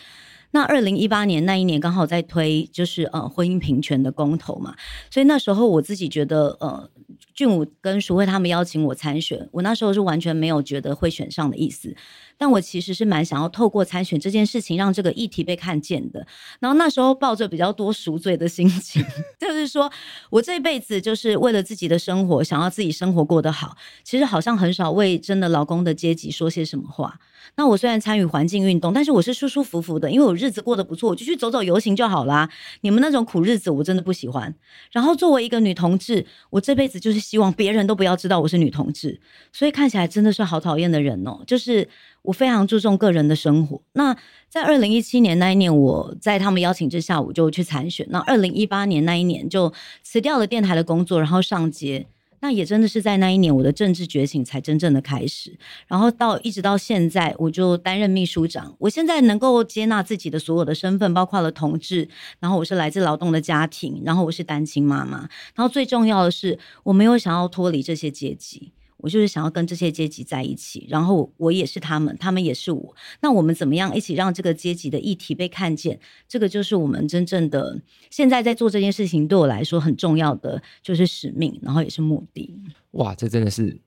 [0.52, 4.76] 那二零一八年那一年刚好在推就是呃婚姻平权的公投嘛，
[5.12, 6.90] 所以那时候我自己觉得呃
[7.34, 11.94] 俊武跟淑慧他们邀请我参选，我那时候是完全没有觉得会选上的意思。
[12.38, 16.26] 但我其实是蛮想要透过参选这件事情，让这个议题被看见的。
[16.60, 19.04] 然后那时候抱着比较多赎罪的心情，
[19.40, 19.92] 就是说
[20.30, 23.76] 我这辈子就是为了自己的生活，想要自己生活过得好。
[24.04, 27.20] 其实好像很少为真的劳工的阶级说些什么话。
[27.56, 32.50] 那我虽然参与环境运动，但是我是舒舒服服的，因为我日子过得不错，我就去走走游行就好啦。
[32.82, 34.54] 你们那种苦日子，我真的不喜欢。
[34.92, 39.20] 然后作为一个女同志，我这辈子就是希望别人都不要知道我是女同志，
[39.52, 41.88] 所以看起来真的是好讨厌的人哦，就是。
[42.24, 43.82] 我非常注重个人的生活。
[43.94, 44.14] 那
[44.50, 48.06] 在二零一七年那一年，我在他们邀请之下，我就去参选。
[48.10, 49.72] 那二零一八年那一年，就
[50.04, 52.06] 辞掉了电台的工作，然后上街。
[52.40, 55.58] 那也真的是在那一年，我的政治觉醒才真正的开始。
[55.88, 58.76] 然后到一直到现在，我就担任秘书长。
[58.80, 62.08] 我现在能够接纳自己的所有的身份，包括了同志，
[62.40, 65.20] 然后我是来自劳动的家庭，然后我是单亲妈妈，
[65.56, 68.72] 然后最重要的是，我没有想要脱离这些阶级。
[68.98, 72.96] 我就是想要跟这些阶级在一起，然后我也是他们，他们也是我。
[73.22, 76.00] 那我们怎么样一起让这个阶级的议题被看见？
[76.28, 77.80] 这个就是我们真正的
[78.10, 82.54] 现在在做这件事情，对我来说很重要的就是使命，然后也是目的。
[82.92, 83.80] 哇，这真的是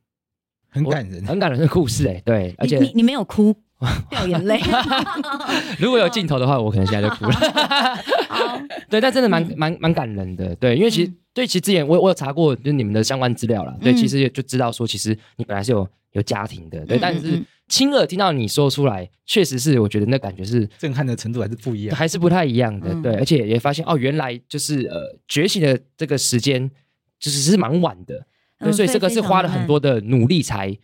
[0.69, 2.23] 很感人，很感人的故事哎。
[2.25, 3.55] 对，而且你你没有哭
[4.11, 4.61] 掉眼泪。
[5.79, 7.35] 如果有镜头的话，我可能现在就哭了。
[8.89, 10.55] 对，但真的蛮蛮蛮感人的。
[10.57, 11.13] 对，因为其实。
[11.33, 13.73] 对，其实之前我我有查过，就是你们的相关资料啦。
[13.81, 16.85] 对，其实就知道说，其实你本来是有有家庭的。
[16.85, 22.93] 对，但是亲耳听到你说出来，确实是我觉得那感觉是震撼的程度还是不一样，还是不太一样的。
[23.01, 26.69] 对，而且也发现哦，原来就是呃觉醒的这个时间
[27.21, 28.27] 就是是蛮晚的。
[28.59, 30.77] 对，所以这个是花了很多的努力才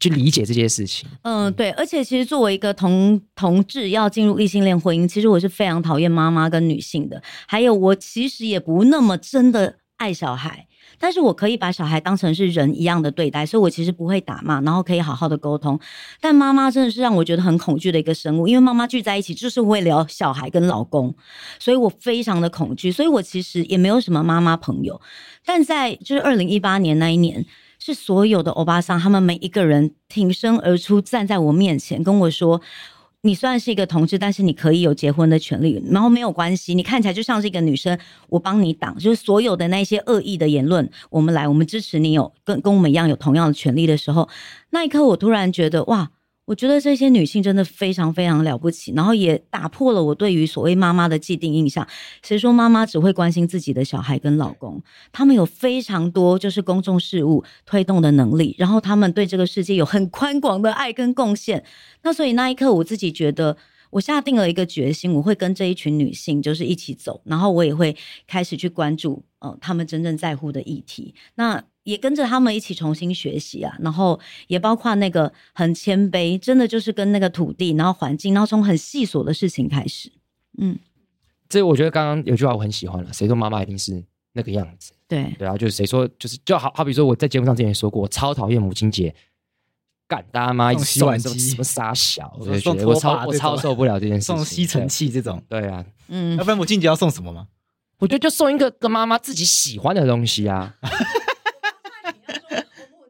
[0.00, 1.08] 去理解这些事情。
[1.22, 7.22] 嗯，对，而且其实作为一个同同志要进入异性恋婚姻，其实我是非常讨厌妈妈跟女性的。
[7.46, 9.76] 还有，我其实也不那么真的。
[9.96, 10.66] 爱小孩，
[10.98, 15.78] 但是我可以把小孩当成是人一样的对待，所以我其实不会打骂，然后可以好好的沟通。
[16.20, 21.14] 但妈妈真的是让我觉得很恐惧的一个生物，因为妈妈聚在一起就是会聊小孩跟老公，
[21.60, 25.00] 所以我非常的恐惧，所以我其实也没有什么妈妈朋友。
[25.44, 27.46] 但在就是二零一八年那一年，
[27.84, 32.62] 是所有的欧巴桑他们每一个人挺身而出，站在我面前跟我说。
[33.20, 36.74] 你虽然是一个同志，但是你可以有结婚的权利，然后没有关系。
[36.74, 44.30] 你看起来就像是一个女生，我帮你挡，就是所有的那些恶意的言论，我们来，我们支持你有跟跟我们一样有同样的权利的时候，
[44.70, 46.10] 那一刻我突然觉得哇。
[46.46, 51.86] 我觉得这些女性真的非常非常了不起，然后也打破了我对于所谓妈妈的既定印象。
[52.22, 54.82] 谁说妈妈只会关心自己的小孩跟老公？
[55.10, 61.64] 他们有非常多就是公众事务推动的能力，然后他们对这个世界有很宽广的爱跟贡献。
[62.02, 63.56] 那所以那一刻，我自己觉得
[63.88, 71.14] 我下定了一个决心，我会跟这一群女性就是一起走，然后我也会开始去关注呃他们真正在乎的议题。
[71.36, 71.64] 那。
[71.84, 74.18] 也跟着他们一起重新学习啊，然后
[74.48, 80.10] 也包括那个很谦卑，真的就是跟那个土地，然后环境，然后从很细琐的事情开始。
[80.58, 80.78] 嗯，
[81.48, 84.92] 这我觉得刚刚有句话我很喜欢了，谁说妈妈一定是那个样子？
[85.06, 89.14] 对对啊，就是谁说就是就好好比说我在节目上之前也说过，我超讨厌母亲节，
[90.08, 97.48] 干大妈一直送什么什么傻小，我就觉得我超我超受不了这件事情，送吸尘器这种，对啊， 嗯，要不然母亲节要送什么吗？
[97.98, 100.74] 我觉得就送一个跟妈妈自己喜欢的东西啊。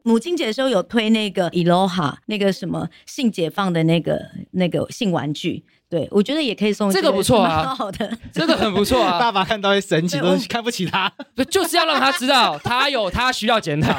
[0.05, 9.17] 母亲节的时候有推那个 Eloha 那个什么性解放的那个那个性玩具，对我觉得也可以送这个不错啊，好的， 这个很不错啊。
[9.19, 11.11] 爸爸看到会神奇，都看不起他，
[11.49, 13.91] 就是要让他知道他有他需要检讨。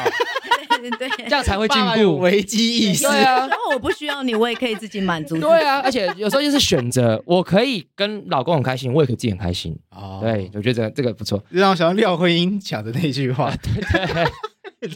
[0.99, 2.19] 对，这样才会进步。
[2.19, 3.39] 危机意识，对啊。
[3.47, 5.37] 然后我不需要你，我也可以自己满足。
[5.39, 9.77] 对啊，而且有时候就是选择，我可以跟老公很开心，我也可以自己很开心。
[9.91, 11.43] 哦，对，我觉得这个不错。
[11.49, 14.25] 让我想到廖慧英讲的那句话，对，对。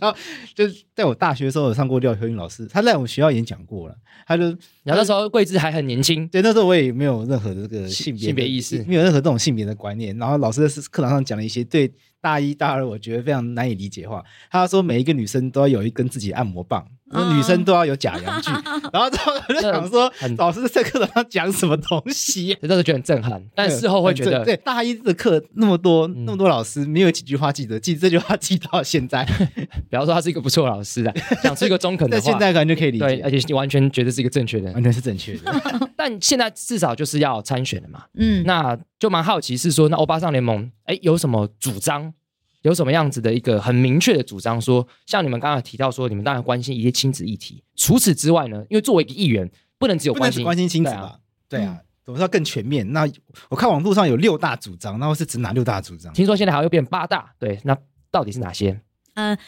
[0.00, 0.16] 然后
[0.54, 3.96] 就是在我大学的时候有上过廖秋英老师，他在我们学校演讲过了。
[4.26, 4.44] 他就，
[4.84, 10.16] 然后那时候桂枝还很年轻，对，那时候我也没有任何的这个性别性别意识，没有任何这种性别的观念。
[10.18, 11.90] 然后老师在课堂上讲了一些对。
[12.20, 18.50] 大一、大二，我觉得非常难以理解的话，他说每一个女生都要有一根自己按摩棒，嗯、女生都要有假阳具。
[18.92, 22.54] 然后之后我就想说，老师在课堂上讲什么东西？
[22.60, 29.24] 真的觉得很震撼，但事后会觉得，对大一的课那么多、嗯、那么多老师，没有几句话记得，记这句话记到现在。
[29.88, 35.90] 比方说，他是一个不错的老师的， 讲出一个中肯的话，现在可能就可以理解，对，而且你完全觉得是一个正确的，完全是正确的。
[35.96, 42.14] 但现在至少就是要参选了嘛，嗯，那就蛮好奇是说，那欧巴桑联盟哎有什么主张？
[42.62, 44.82] 有什么样子的一个很明确的主张说？
[44.82, 47.64] 说像你们刚刚提到说，你们当然关心一些亲子议题。
[47.74, 48.62] 除此之外呢？
[48.68, 51.18] 因为作为一个议员，不能只有关心关心亲子吧？
[51.48, 52.92] 对啊，总是要更全面。
[52.92, 53.08] 那
[53.48, 56.12] 我看网络上有六大主张，那我是指哪六大主张？
[56.12, 57.74] 听说现在还会变八大，对，那
[58.10, 58.78] 到底是哪些？
[59.14, 59.38] 嗯、呃。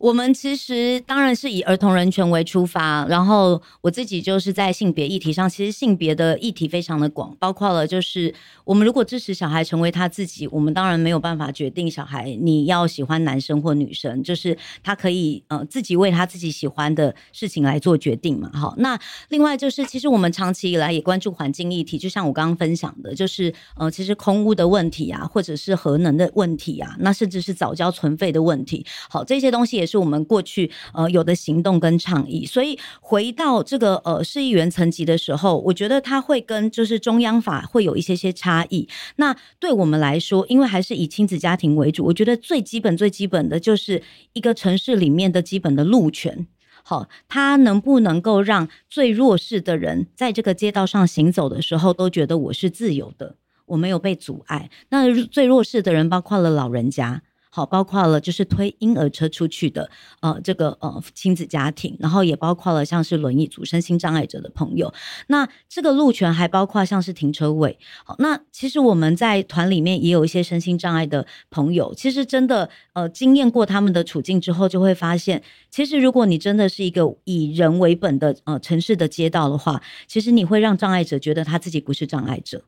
[0.00, 8.34] 我们其实当然是以儿童人权为出发，然后我自己就是在性别议题上，其实性别的议题非常的广，包括了就是
[8.64, 18.50] 我们如果支持小孩成为他自己，我们当然没有办法决定小孩你要喜欢男生或女生，就是他可以呃自己为他自己喜欢的事情来做决定嘛。
[18.54, 30.00] 好，那另外就是其实我们长期以来也关注环境议题，就像我刚刚分享的，就是呃其实空屋的问题啊，或者是核能的问题啊，那甚至是早教存废的问题，好，这些东西也是。
[30.00, 38.88] 我们过去呃有的行动跟倡议，所以回到这个呃市议员层级的时候，我觉得他会跟就是中央法会有一些些差异。
[39.16, 46.46] 那对我们来说，因为还是以亲子家庭为主，我觉得最基本最基本的就是一个城市里面的基本的路权。
[46.82, 54.70] 好，他能不能够让最弱势的人在这个街道上行走的时候，都觉得我是自由的，我没有被阻碍。
[54.88, 57.22] 那最弱势的人包括了老人家。
[57.50, 64.92] 好，包括了就是推婴儿车出去的，呃，这个呃亲子家庭，然后也包括了像是轮椅组身心障碍者的朋友。
[65.26, 67.76] 那这个路权还包括像是停车位。
[68.04, 82.62] 好，那其实我们在团里面也有一些身心障碍的朋友，其实真的呃经验过他们的处境之后，就会发现，其实如果你真的是一个以人为本的呃城市的街道的话，其实你会让障碍者觉得他自己不是障碍者。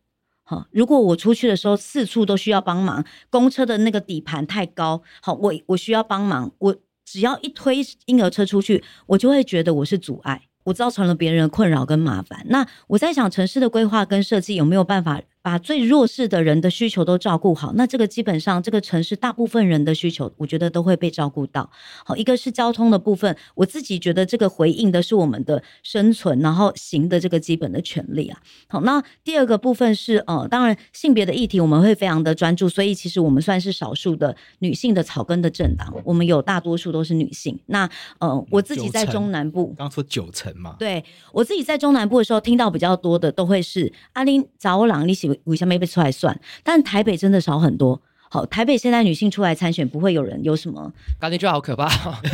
[0.70, 12.44] 如果我出去的时候四处都需要帮忙，公车的那个底盘太高，好，我我需要帮忙，我只要一推婴儿车出去，我就会觉得我是阻碍，我造成了别人的困扰跟麻烦。
[12.48, 15.20] 那我在想，城市的规划跟设计有没有办法？
[15.42, 21.68] 把最弱势的人的需求都照顾好，那这个基本上这个城市大部分人的需求，我觉得都会被照顾到。
[22.06, 28.38] 好，一个是交通的部分，我自己觉得这个回应的是我们的生存，然后行的这个基本的权利啊。
[28.68, 37.58] 好，那第二个部分是呃，当然性别的议题我们会非常的专注，所以其实我们算是少数的女性的草根的政党，我们有大多数都是女性。
[37.66, 45.31] 那呃，我自己在中南部，刚说九成嘛，对，我自己在中南部的时候听到比较多的都会是阿玲找朗你喜。
[45.44, 48.00] 五下没被出来算，但台北真的少很多。
[48.30, 50.90] 好，台北现在女性出来参选，不会有人有什么
[51.20, 51.86] 感觉，就好可怕。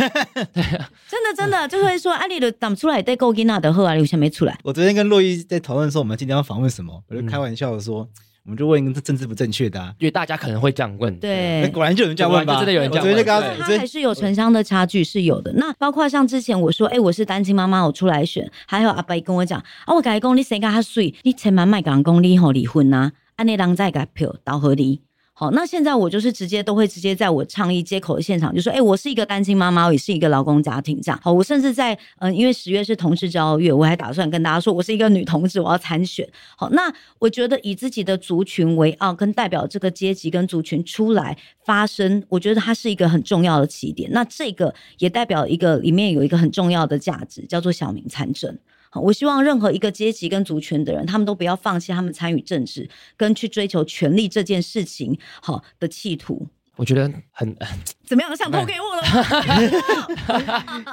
[1.09, 4.57] 真的真的就会说，阿丽的党出来带够吉娜的后啊，五下没出来。
[4.63, 8.03] 我昨天跟洛伊在讨论说，我们今天要访问什么，我就开玩笑的说。
[8.03, 8.09] 嗯
[8.49, 11.15] 我们就问一个政治不正确的，啊，因为大家可能会这样问。
[11.19, 12.57] 对，果然就有人这样问吧？
[12.57, 13.59] 真的有人这样问。
[13.59, 15.53] 他还是有城乡的差距是有的。
[15.53, 25.03] 那包括像之前我说，哎、欸，我是单亲妈妈，我出来选，还有阿伯跟我讲，啊，我改讲你谁跟他睡，你千万卖讲讲你吼离婚呐，安尼人再改票倒合理。
[25.41, 31.21] 好，那现在我就是直接都会直接在我倡议接口的现场就说，哎、我是一个单亲妈妈，我也是一个劳工家庭这样。
[31.23, 36.29] 好，我甚至在嗯、因为十月是同志骄傲月，我还打算跟大家说，我是一个女同志，我要参选。
[36.57, 44.11] 好，那我觉得以自己的族群为傲，跟代表这个阶级跟族群出来发声，我觉得它是一个很重要的起点。
[44.13, 48.59] 那这个也代表一个里面有一个很重要的价值，叫做小民参政。
[48.91, 56.47] 好，我希望任何一个阶级跟族群的人，他们都不要放弃他们参与政治跟去追求权力这件事情好的企图。
[56.77, 57.57] 我觉得很
[58.07, 58.37] 怎么样？
[58.37, 59.03] 想投给我了？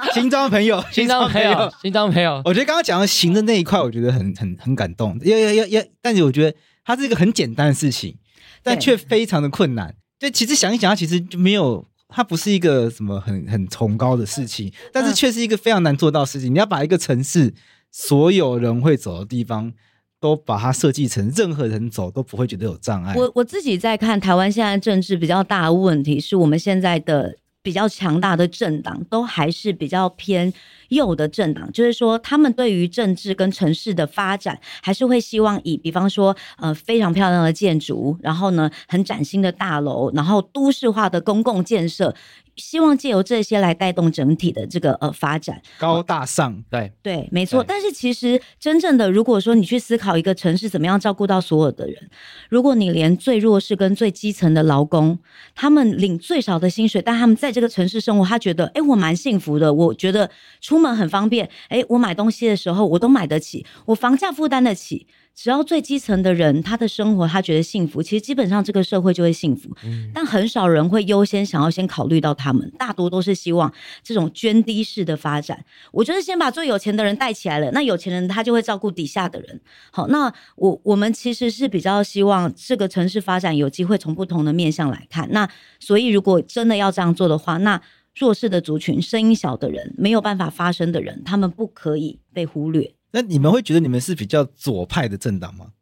[0.12, 2.42] 新庄朋友，新庄朋友，新庄朋友。
[2.44, 5.16] 我觉得刚刚讲的行的那一块，我觉得很很很感动。
[5.22, 8.18] 要要要要，但是我觉得它是一个很简单的事情，
[8.64, 9.94] 但却非常的困难。
[10.18, 16.52] 就其实想一想，它其实就没有它不是一个什么很很崇高的事情，但是却是一个非常难做到的事情。
[16.52, 17.54] 你要把一个城市
[17.90, 19.72] 所有人会走的地方，
[20.20, 23.14] 都把它设计成任何人走都不会觉得有障碍。
[23.16, 27.36] 我我自己在看台湾现在政治比较大的问题，是我们现在的。
[27.66, 30.52] 比较强大的政党都还是比较偏
[30.90, 42.14] 右的政党，就是说他们对于政治跟城市的发展，还是会希望以比方说呃非常漂亮的建筑，然后呢很崭新的大楼，然后都市化的公共建设。
[42.56, 47.62] 希望借由这些来带动整体的这个呃发展，高大上，对对，没错。
[47.62, 52.10] 但是其实真正的，如果说你去思考一个城市怎么样照顾到所有的人，
[52.48, 55.18] 如果你连最弱势跟最基层的劳工，
[55.54, 60.30] 他们领最少的薪水，但他们在这个城市生活，他觉得，哎，我蛮幸福的，我觉得
[60.60, 65.06] 出门很方便，哎，我买东西的时候我都买得起，我房价负担得起。
[65.36, 69.68] 只要最基层的人，他的生活他觉得幸福，其实基本上这个社会就会幸福。
[69.84, 73.70] 嗯，但很少人会优先想要先考虑到他们，大多都是希望
[74.02, 75.62] 这种涓滴式的发展。
[75.92, 79.60] 我觉得先把最有钱的人带起来了，那有钱人他就会照顾底下的人。
[79.92, 85.28] 好，那我我们其实是比较希望这个城市发展有机会从不同的面向来看。
[85.30, 85.46] 那
[85.78, 87.78] 所以如果真的要这样做的话，那
[88.14, 92.95] 弱势的族群、声音小的人、没有办法发声的人，他们不可以被忽略。
[93.12, 95.72] 那你们会觉得你们是比较左派的政党吗？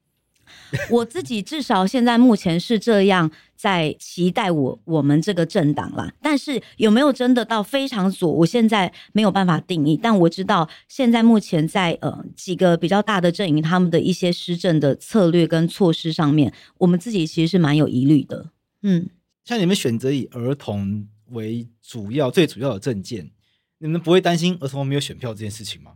[0.90, 6.12] 我自己至少现在目前是这样在期待我我们这个政党啦。
[6.20, 8.30] 但是有没有真的到非常左？
[8.30, 9.96] 我现在没有办法定义。
[10.00, 18.50] 但我知道现在目前在呃几个比较大的阵营，他们的一些施政的策略跟措施上面，我们自己其实是蛮有疑虑的。
[18.82, 19.08] 嗯，
[19.44, 23.30] 像你们选择以儿童为主要、最主要的政见，
[23.78, 25.92] 你们不会担心儿童没有选票这件事情吗？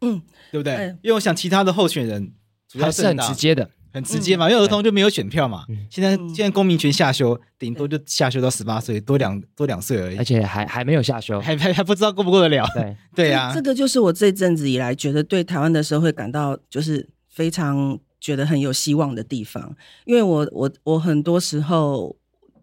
[0.00, 0.20] 嗯，
[0.50, 0.74] 对不对？
[0.74, 2.32] 嗯、因为我想其他的候选人
[2.68, 4.48] 主要是很直接的，很直接嘛。
[4.48, 5.64] 嗯、因为儿童就没有选票嘛。
[5.68, 10.16] 嗯、现在现在公民权下修，顶多就下修到十八岁，多两多两岁而已。
[10.16, 12.66] 而且还还没有下修，还还还不知道过不过得了。
[12.74, 19.74] 对 对呀、啊，这个就是我这阵子以来觉得对台湾的社会感到就是非常觉得很有希望的地方。
[20.04, 22.16] 因为我我我很多时候。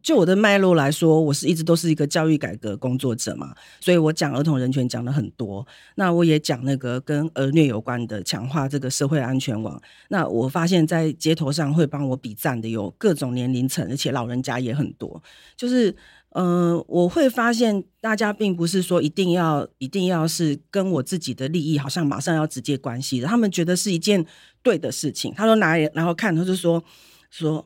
[0.04, 5.66] 就我的脉络来说，我是一直都是一个教育改革工作者嘛，所以我讲儿童人权讲了很多。
[5.96, 9.82] 那我也讲那个跟儿虐有关的，强化这个社会安全网。
[10.10, 15.24] 那我发现，在街头上会帮我比赞的有各种年龄层，而且老人家也很多。
[15.56, 15.96] 就是，
[16.32, 24.26] 呃，我会发现大家并不是说一定要一定要是跟我自己的利益好像马上要直接关系的，他们觉得是一件
[24.62, 25.34] 对的事情。
[25.34, 26.84] 他说哪里，然后看，他就说
[27.30, 27.66] 说。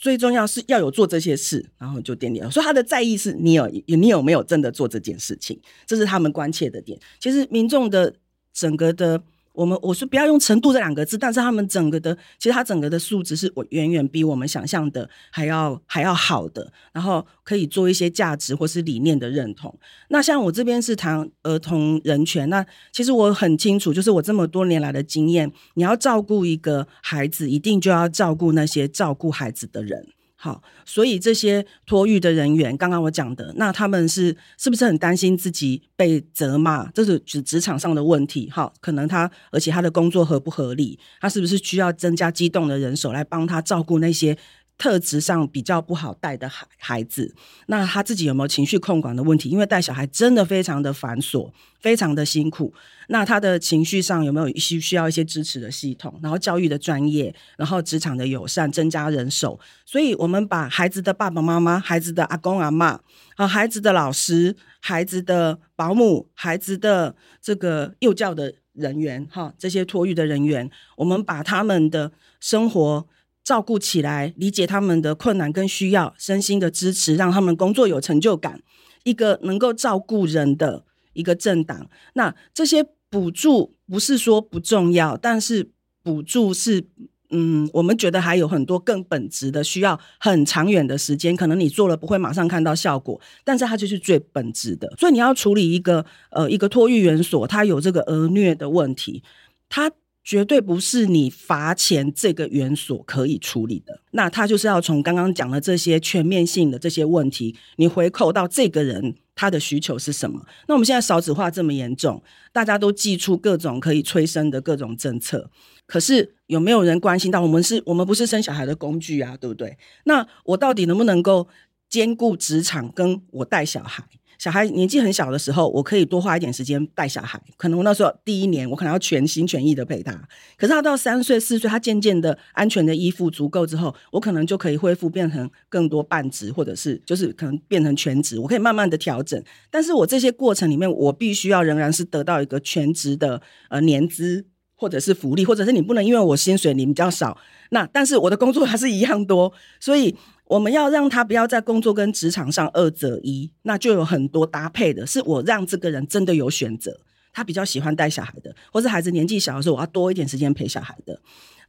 [0.00, 2.50] 最重要是要有做这些事，然后就点点。
[2.50, 6.98] 所以他的在意是你有你有没有真的做这件事情，这是他们关切的点。
[7.18, 8.14] 其实民众的
[8.52, 9.22] 整个的。
[9.56, 19.76] 我们我说不要用程度这两个字，但是他们整个的，其实他整个的素质是我远远比我们想象的还要还要好的，然后可以做一些价值或是理念的认同。
[20.10, 30.06] 那像我这边是谈儿童人权，那其实我很清楚，就是我这么多年来的经验，你要照顾一个孩子，一定就要照顾那些照顾孩子的人。
[30.46, 36.88] 好，所以这些托育的人员，刚刚我讲的，那他们是是不是很担心自己被责骂？
[36.92, 38.48] 这是指职场上的问题。
[38.48, 40.96] 好，可能他，而且他的工作合不合理？
[41.20, 44.38] 他是不是需要增加机动的人手来帮他照顾那些？
[44.78, 47.34] 特质上比较不好带的孩孩子，
[47.66, 49.48] 那他自己有没有情绪控管的问题？
[49.48, 51.50] 因为带小孩真的非常的繁琐，
[51.80, 52.74] 非常的辛苦。
[53.08, 56.18] 那他的情绪上有没有需需要一些支持的系统？
[56.22, 59.58] 然后教育的专业，然后职场的友善，增加人手。
[59.86, 63.00] 所以我们把孩子的爸爸妈妈、孩子的阿公阿妈、
[63.36, 73.06] 啊孩子的老师、孩子的保姆、孩子的这个幼教的人员，哈，这些托育的人员，我们把他们的生活。
[73.46, 78.60] 照顾起来，理解他们的困难跟需要，身心的支持，让他们工作有成就感。
[79.04, 80.82] 一个能够照顾人的
[81.12, 85.70] 一个政党，那这些补助不是说不重要，但是
[86.02, 86.88] 补助是，
[87.30, 91.36] 嗯，我们觉得还有很多更本质的，需要很长远的时间。
[91.36, 94.92] 可能你做了不会马上看到效果，但是它就是最本质的。
[94.98, 99.22] 所以你要处理一个呃一个托育园所，它有这个儿虐的问题，
[99.68, 99.92] 它。
[100.26, 110.44] 绝对不是你罚钱这个元所可以处理的，那他就是要从刚刚讲的这些全面性的这些问题，你回扣到这个人他的需求是什么？
[110.66, 112.20] 那我们现在少子化这么严重，
[112.52, 115.48] 大家都祭出各种可以催生的各种政策，
[115.86, 117.80] 可是有没有人关心到我们是？
[117.86, 119.78] 我们不是生小孩的工具啊，对不对？
[120.06, 121.46] 那我到底能不能够
[121.88, 124.02] 兼顾职场跟我带小孩？
[124.38, 127.40] 小孩年纪很小的时候，我可以多花一点时间带小孩。
[127.56, 130.12] 可能我那时候第一年，我可能要全心全意的陪他。
[130.56, 138.38] 可是他到三岁四岁，他渐渐的安全的依附足够之后，我可能就可以恢复变成更多半职，或者是就是可能变成全职。
[138.38, 139.42] 我可以慢慢的调整。
[139.70, 144.44] 但是我这些过程里面，我必须要仍然是得到一个全职的呃年资，
[144.76, 147.36] 或者是福利，或者是你不能因为我薪水你比较少，
[147.70, 150.14] 那但是我的工作 还是一样多，所以。
[150.48, 155.04] 我们要让他不要在工作跟职场上二择一，那就有很多搭配的。
[155.04, 157.00] 是我让这个人真的有选择，
[157.32, 161.18] 他比较喜欢带小孩的，或是孩子年纪小的时候，我要多一点时间陪小孩的。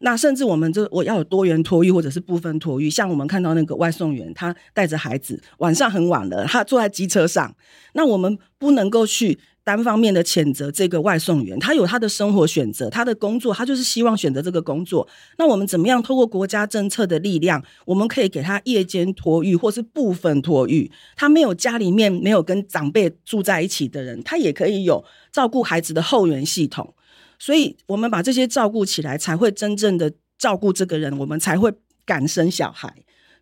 [0.01, 7.55] 那甚至我们这我要有多元托育或者是部分托育，像我们看到那个外送员，他带着孩子晚上很晚了，他坐在机车上，
[7.93, 9.39] 那我们不能够去。
[9.68, 15.05] 单方面的谴责这个外送员，他有他的生活选择，他的工作，他就是希望选择这个工作。
[15.38, 20.89] 那我们怎么样透过国家政策的力量，我们可以给他夜间托育或是部分托育？
[21.18, 25.03] 他没有家里面没有跟长辈住在一起的人，他也可以有
[25.34, 26.93] 照顾孩子的后援系统。
[27.38, 31.74] 所以，我们把这些照顾起来，才会真正的照顾这个人，我们才会
[32.05, 32.93] 敢生小孩。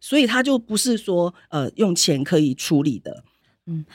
[0.02, 3.24] 所以，他就不是说呃用钱可以处理的，
[3.68, 3.86] 嗯。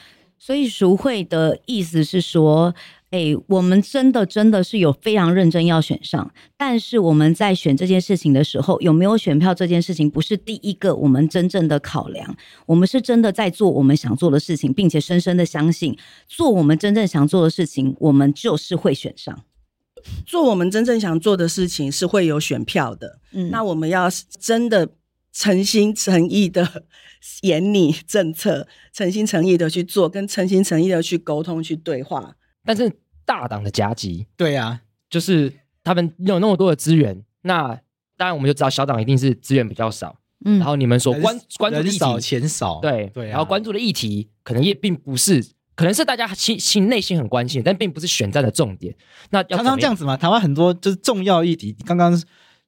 [0.43, 2.75] 所以赎会的意思是说，
[3.11, 12.35] 哎、欸，我们真的真的是有非常认真要选上，但是我们在选这件事情的时候，有没有选票这件事情不是第一个我们真正的考量。
[12.65, 15.95] 我们是真的在做我们想做的事情，并且深深的相信，
[16.27, 19.45] 做我们真正想做的事情，我们就是会选上。
[20.25, 23.19] 做我们真正想做的事情是会有选票的。
[23.33, 24.89] 嗯，那我们要真的。
[25.33, 26.83] 诚心诚意的
[27.43, 32.37] 研拟政策，诚心诚意的去做，跟诚心诚意的去沟通、去对话。
[32.65, 32.91] 但是
[33.25, 35.53] 大党的夹击，对啊，就是
[35.85, 37.69] 他们有那么多的资源，那
[38.17, 40.19] 当然我们就知道小党一定是资源比较少。
[40.45, 45.45] 嗯，然后你们所关关注的议题少钱少，对对，然后关注的议题可能也并不是，
[45.75, 48.95] 可能是大家心心内心很关心，但并不是选战的重点。
[49.31, 52.21] 那常常这样子嘛，台湾很多就是重要议题，刚刚。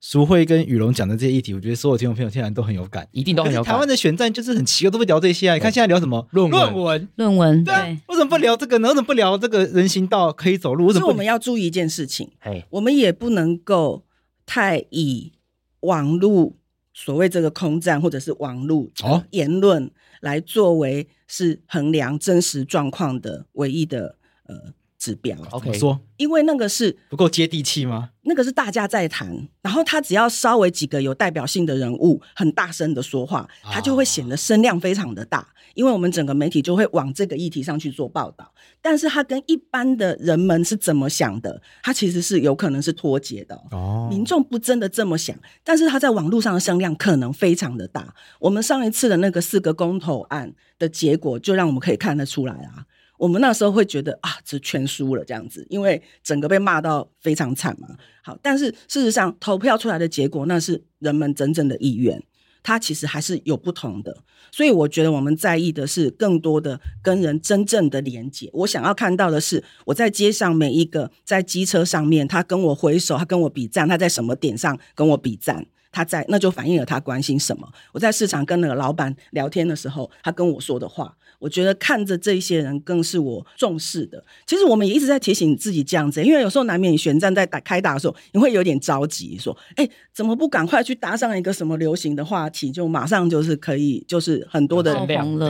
[0.03, 3.73] 淑慧跟宇龙讲的这些议题，我觉得所有听众朋友听完都很有感，一定都很有感。
[3.73, 5.55] 台湾的选战就是很奇怪，都不聊这些啊！
[5.55, 8.89] 你看现在聊什么论论文，论文，对啊，为什么不聊这个呢？
[8.89, 10.87] 为什么不聊这个人行道可以走路？
[10.87, 11.07] 为什么？
[11.07, 12.33] 我们要注意一件事情，
[12.71, 14.05] 我们也不能够
[14.45, 15.35] 太以
[15.83, 16.57] 网络
[16.93, 18.91] 所谓这个空战或者是网络
[19.31, 19.89] 言论
[20.21, 24.75] 来作为是衡量真实状况的唯一的呃。
[25.03, 28.11] 指标，OK，说，因为那个是不够接地气吗？
[28.21, 35.45] 那个是大家在谈，然后他只要稍微几个有代表性的人物很大声的说话，他就会显得声量非常的大，
[35.75, 38.55] 因为我们整个媒体就会往这个议题上去做报道。
[38.81, 41.61] 但是他跟一般的人们是怎么想的？
[41.83, 44.07] 他其实是有可能是脱节的哦。
[44.09, 48.15] 民众不真的这么想，但是他在网络上的声量可能非常的大。
[48.39, 52.87] 我们上一次的那个四个公投案的结果，就让我们可以看得出来啊。
[53.23, 57.87] 我们那时候会觉得啊，这全输了这样子，因为整个被骂到非常惨嘛。
[58.21, 62.21] 好，但是事实上投票出来的结果，那是人们真正的意愿，
[62.65, 64.25] 它其实还是有不同的。
[64.51, 68.51] 所以我觉得我们在意的是更多的跟人真正的连接。
[68.53, 75.65] 我想要看到的是，我在街上每一个在机车上面，他跟我挥手，他跟我比赞，他在什么点上跟我比赞。
[75.93, 77.69] 他在，那就反映了他关心什么。
[77.93, 84.25] 我在市场跟那个老板聊天的时候，他跟我说的话，我觉得看着这些人更是我重视的。
[84.47, 94.97] 其实我们也一直在提醒自己这样子，因为有时候难免你选战在打开打的时候，你会有点着急，说：“哎，怎么不赶快去搭上一个什么流行的话题，就马上就是可以，就是很多的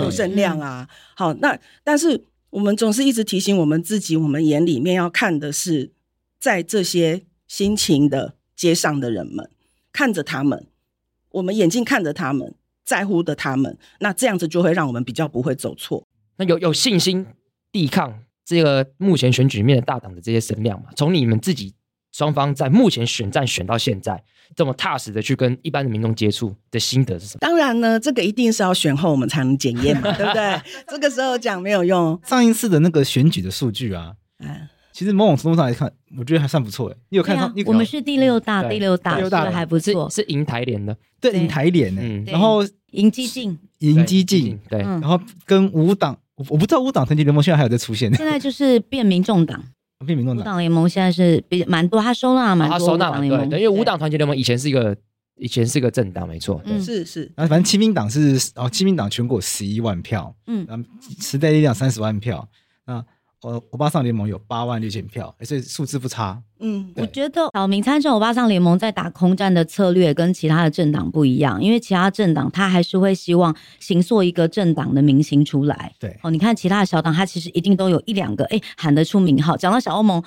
[0.03, 5.93] 有声量啊。”好，那但是我们总是一直提醒我们自己，我们眼里面要看的是
[6.40, 9.49] 在这些辛勤的街上的人们。
[9.93, 10.66] 看着他们，
[11.30, 16.07] 我们眼睛看着他们，在乎的他们，那这样子就会让我们比较不会走错。
[16.36, 17.26] 那有有信心
[17.70, 20.88] 抵抗这个目前选举里面的大党的这些声量嘛？
[20.97, 21.74] 从你们自己
[22.11, 24.22] 双方在目前选战选到现在，
[24.57, 27.38] 这么踏实的去跟一般的民众接触的心得是什么？
[27.40, 30.61] 当然呢，这个一定是要选后我们才能检验嘛，对不对？
[30.88, 32.18] 这个时候讲没有用。
[32.24, 34.68] 上一次的那个选举的数据啊，嗯。
[34.93, 36.97] 其实某种程度上来看，我觉得还算不错诶。
[37.09, 37.47] 你有看到？
[37.47, 42.24] 啊、我们是第六大，第六大，第六大还不错，是银台联的，对，银台联呢。
[42.30, 44.80] 然后银基进，银基进，对。
[44.80, 48.14] 然后跟五党，我我不知道五党团结联盟现在还有在出现。
[48.14, 49.64] 现在就是变民众党，
[50.07, 50.43] 变民众党。
[50.43, 52.78] 无党联盟现在是比蛮多，他收纳蛮多。
[52.78, 54.95] 他收纳对，对，因为五党团结联盟以前是一个，
[55.36, 56.62] 以前是一个政党，没错。
[56.78, 57.22] 是是。
[57.34, 60.84] 然后反正亲民党是哦，亲民党全国十一万票，嗯，然后
[61.18, 62.47] 时代力量三十万票，
[62.84, 63.03] 啊。
[63.43, 66.40] 呃，欧巴桑联盟有八万六千票，所以数字不差。
[66.61, 75.93] 嗯，我觉得小明参政欧巴桑联盟在打空战的策略跟其他的政党不一样，因为其他政党他还是会希望行塑一个政党的明星出来。
[75.99, 79.57] 对，哦，你看其他的小党，他其实一定都有一两个哎喊得出名号。
[79.57, 80.22] 讲到小欧盟。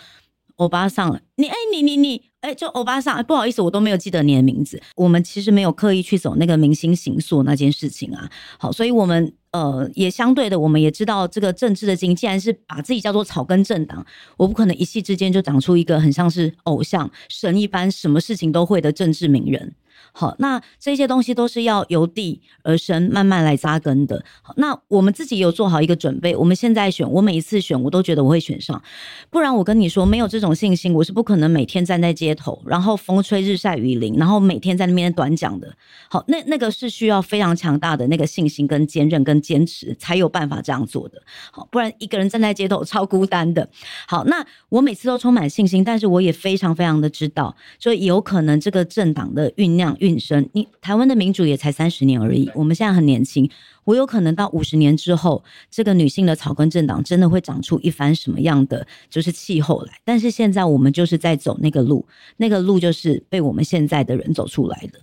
[0.55, 4.81] 欧巴桑，你哎，你你你哎，就欧巴桑，不好意思，我都没有记得你的名字。
[4.95, 8.29] 我们其实没有刻意去走那个明星形塑那件事情啊。
[8.57, 14.05] 好，所以我们呃也相对的，我们也知道这个政治的经，既然是把自己叫做草根政党，
[14.37, 19.75] 我不可能一气之间就长出一个很像是偶像神一般，什么事情都会的政治名人。
[20.11, 24.23] 好，那这些东西都是要由地而生，慢慢来扎根的。
[24.41, 26.35] 好，那我们自己有做好一个准备。
[26.35, 28.81] 我们现在选，我每一次选，我都觉得我会选上。
[29.29, 35.73] 不然我跟你说，没有这种信心，我是不可能每天站在街头，然后风吹日晒雨淋，然后每天在那边短讲的。
[36.09, 41.21] 好，那那个是需要非常强大的那个信心、跟坚韧、跟坚持，才有办法这样做的。
[41.51, 43.67] 好，不然一个人站在街头超孤单的。
[44.07, 49.94] 好，那我每次都充满信心，但是我也非常非常的知道，就有可能这个政党的酝酿。
[49.99, 53.49] 运生，你台湾的民主也才三十年而已，我们现在很年轻，
[53.83, 59.93] 我有可能到五十年之后，这个女性的草根政党真的会长出一番什么样的就是气候来。
[60.03, 64.99] 但是现在我们就是在走那个路，那个路就是被我们现在的人走出来的。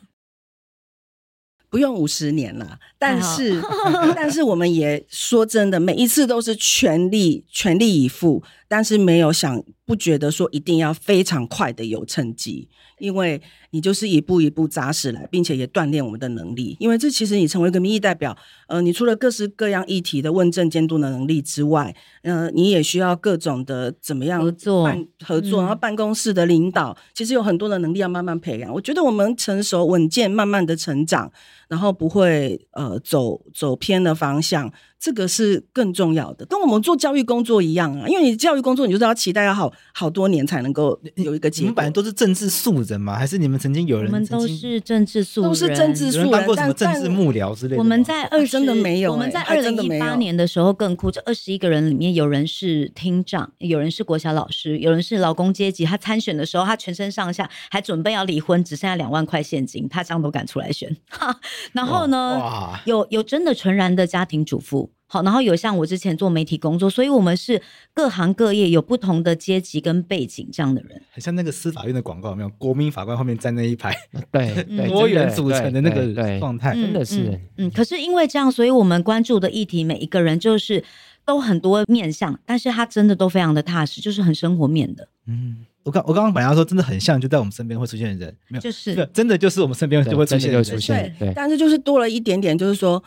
[1.71, 3.59] 不用五十年了，但是
[4.15, 13.43] 但是我们也说真的，每一次都是全力全力以赴，但是没有想不觉得说一定要非常快的有成绩，因为。
[13.75, 16.77] 你就是一步一步扎实来，并且也锻炼我们的能力。
[16.79, 18.37] 因为这其实你成为一个民意代表，
[18.69, 24.95] 呃，你除了各式各样议题的问政监督的能力之外，呃，你也需要各种的怎么样合作
[25.25, 28.71] 合作，然后办公室的领导，其实有很多的能力要慢慢培养。
[28.71, 31.33] 我觉得我们成熟稳健，慢慢的成长，
[31.71, 34.71] 然后不会呃走走偏的方向。
[35.03, 41.65] 这个是更重要的，跟我们做教育工作一样啊，因为你教育工作，你就是要期待要好好多年才能够有一个结果。
[41.65, 43.19] 你们本来都是政治素人吗？
[43.19, 44.07] 还是你们曾经有人？
[44.07, 47.79] 我们都是政治素人，都是政治素人，当过什么政治幕僚之类的。
[47.79, 55.85] 我们在二真的没有，我们在二零一八年的时候更酷，这二十一个人里面有人是厅长，有人是国小老师，有人是劳工阶级。
[55.85, 60.97] 他参选的时候，他全身上下还准备要离婚，只剩下两万块现金，他这样都敢出来选。
[61.75, 62.41] 然后呢，
[62.85, 64.92] 有有真的纯然的家庭主妇。
[65.07, 67.61] 好，然后有像我之前做媒体工作，所以我们是
[67.93, 72.49] 各行各业有不同的阶级跟背景这样的人，很像那个司法院的广告，有没有？
[72.57, 73.95] 国民法官后面站那一排，
[74.31, 80.83] 对， 多元组成的那个状态，真的是，嗯，可是因为这样，所以我们关注的议题，每一个人就是
[81.27, 85.07] 都很多面向，但是他真的都非常的踏实，就是很生活面的。
[85.27, 93.05] 嗯，我刚我刚刚本来说，真的很像，就在我们身边会出现的人，没有，就是真的就是我们身边就会出现的人，出现，对，但是就是多了一点点，就是说。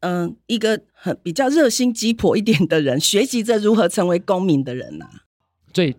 [0.00, 5.12] 嗯，一个很比较热心鸡婆一点的人，学习着如何成为公民的人呐、啊。
[5.72, 5.96] 最，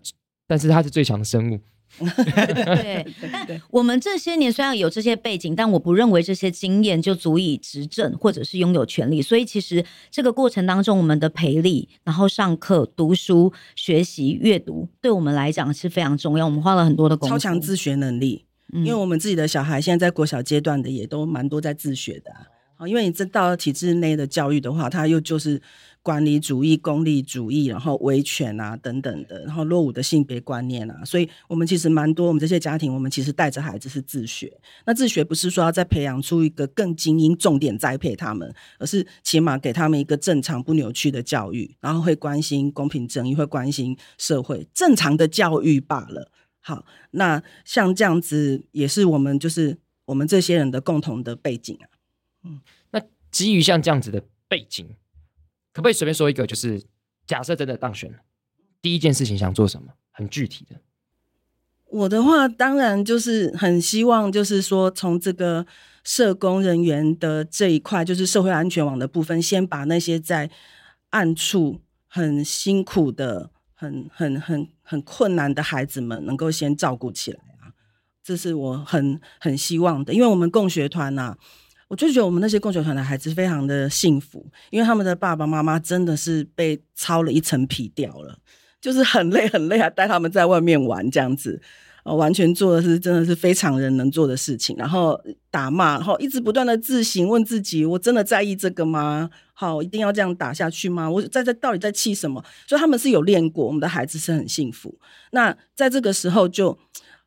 [0.47, 1.59] 但是他是最强的生物。
[1.99, 9.19] 对， 但我们这些年虽然有这些背景，但我不认为这些经验就足以执政或者是拥有权利。
[9.19, 16.45] 所以其实这个过程当中，我们的培力，然后上课、读书、学习、阅读，对我们来讲是非常重要。
[16.45, 18.45] 我们花了很多的功夫，超强自学能力。
[18.73, 22.45] 嗯、因为我们自己的小孩现在在国小阶段的也都蛮多在自学的、啊。
[22.85, 25.61] 因为你这到了体制内的教育的话，它又就是
[26.03, 34.51] 管理主义、功利主义，然后威权啊等等的，然后落伍的性别观念啊，所以我们其实蛮多，我们这些家庭，我们其实带着孩子是自学。
[34.85, 46.31] 那自学不是说要再培养出一个更精英，重点栽培他们，而是起码给他们一个正常不扭曲的教育，然后会关心公平正义，会关心社会正常的教育罢了。
[46.61, 51.96] 好，那像这样子也是我们就是我们这些人的共同的背景啊。
[52.47, 54.87] 嗯，那基于像这样子的背景，
[55.73, 56.47] 可不可以随便说一个？
[56.47, 56.81] 就是
[57.25, 58.19] 假设真的当选了，
[58.81, 59.93] 第一件事情想做什么？
[60.11, 60.75] 很具体的。
[61.89, 65.65] 我的话，当然就是很希望，就是说从这个
[66.03, 70.49] 社工人员的这一块，就是社会安全网的部分，先把那些在
[71.11, 77.71] 暗处很辛苦的、很很很很困难的孩子们，能够先照顾起来啊。
[78.21, 81.37] 这是我很很希望的，因为我们共学团呐、啊。
[81.89, 88.37] 我就觉得我们那些共学团的孩子非常的幸福，因为他们的爸爸妈妈真的是被操了一层皮掉了，
[88.81, 91.61] 就是很累很累，还带他们在外面玩这样子，
[92.03, 95.17] 呃，完全做的是真的是非常人能做的事情，然后
[95.49, 99.29] 打骂，然后一直不断的自省，问自己：我真的在意这个吗？
[99.53, 101.09] 好，一定要这样打下去吗？
[101.09, 102.43] 我在这到底在气什么？
[102.67, 104.99] 所以他们是有练过，我们的孩子是很幸福。
[105.31, 106.77] 那在这个时候就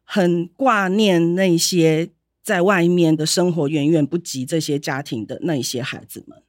[0.05, 2.11] 很挂念那些。
[2.43, 6.43] 在外面的生活远远不及这些家庭的那一些孩子们。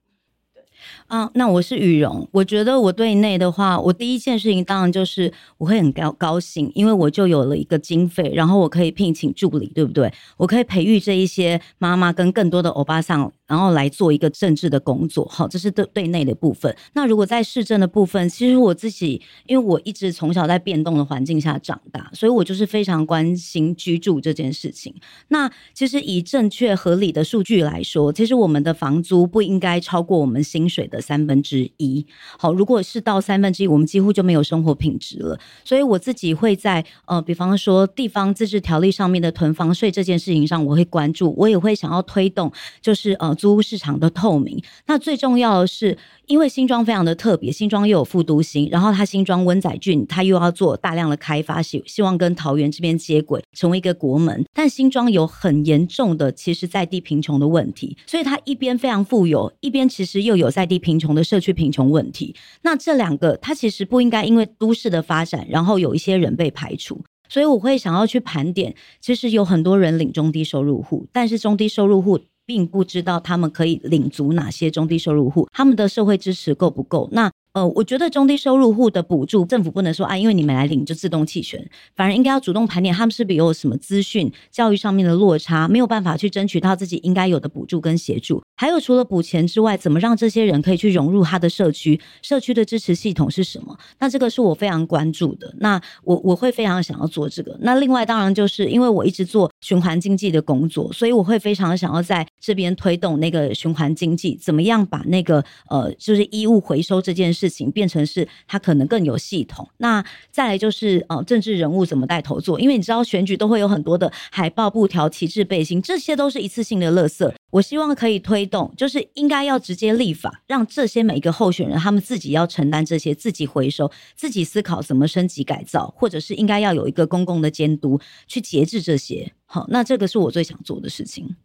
[1.11, 2.25] 啊，那我是羽绒。
[2.31, 10.09] 我觉得我对内的话，我第一件事情当然就是我会很高高兴，因为我就有了一个经费，然后我可以聘请助理，对不对？
[10.37, 15.25] 我可以培育这一些妈妈跟更多的欧巴桑，然后来做一个政治的工作。
[15.25, 16.73] 好，这是对对内的部分。
[16.93, 24.95] 那如果在市政的部分，其实我自己，因为我一直从小在变动的环境下长大，所以我就是非常关心居住这件事情。
[25.27, 32.05] 那其实以正确合理的数据来说，其实我们的房租不应该超过我们薪水的三分之一，
[32.37, 35.37] 好，如果是到三分之一，我们几乎就没有生活品质了。
[35.65, 44.61] 所以我自己会在呃，比方说地方自治条例上面的囤房税这件事情上，我会关注，我也会想要推动，就是呃，租屋市场的透明。
[44.85, 45.97] 那最重要的是，
[46.27, 54.45] 因为新庄非常的特别，新庄又有副都心，然后它新庄温仔圳，它又要做大量的开发，希希望跟桃园这边接轨，成为一个国门。
[54.53, 62.35] 但新庄有很严重的其实在地贫穷的问题，所以它一边非常富有，一边其实又有在地贫贫穷的社区贫穷问题。
[62.63, 67.01] 那这两个，它其实不应该因为都市的发展，然后有一些人被排除。
[67.29, 72.19] 所以我会想要去盘点，其实有很多人领中低收入户，但是中低收入户。
[72.43, 77.07] 并不知道他们可以领足哪些中低收入户，他们的社会支持够不够？
[77.13, 77.31] 那。
[77.53, 88.41] 呃，我觉得中低收入户的补助，政府不能说啊，因为你们来领就自动弃权，反而应该要主动盘点他们是不是有什么资讯、教育上面的落差，没有办法去争取到自己应该有的补助跟协助。
[88.55, 91.99] 还有除了补钱之外，怎么让这些人可以去融入他的社区？
[92.21, 93.77] 社区的支持系统是什么？
[93.99, 95.53] 那这个是我非常关注的。
[95.57, 97.57] 那我我会非常想要做这个。
[97.59, 107.51] 那另外当然就是因为我一直做循环经济的工作，所以我会非常想要在这边推动那个循环经济，怎么样把那个呃就是衣物回收这件事。
[107.51, 109.67] 情变成是它可能更有系统。
[109.77, 110.01] 那
[110.31, 112.57] 再来就是呃，政治人物怎么带头做？
[112.57, 117.29] 因为你知道选举都会有很多的海报、布条、旗帜、背心，这些都是一次性的垃圾。
[117.49, 129.33] 我希望可以推动，就是应该要直接立法，让这些每一个候选人他们自己要承担这些，自己回收，自己思考怎么升级改造，或者是应该要有一个公共的监督去节制这些。
[129.53, 131.35] 好，那这个是我最想做的事情。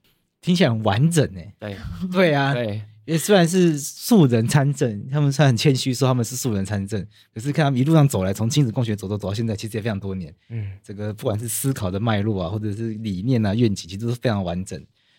[0.41, 1.41] 听起来很完整呢。
[1.59, 1.77] 对，
[2.13, 2.81] 对啊，对。
[3.05, 7.05] 也虽然是素人参政，他们虽然很谦虚说他们是素人参政，
[7.35, 10.33] 可是看他们一路上走来，从亲子共学走走走到现在，其实也非常多年。
[10.51, 14.79] 嗯，这个不管是思考的脉络啊，或者是理念啊、愿景，其实都是非常完整。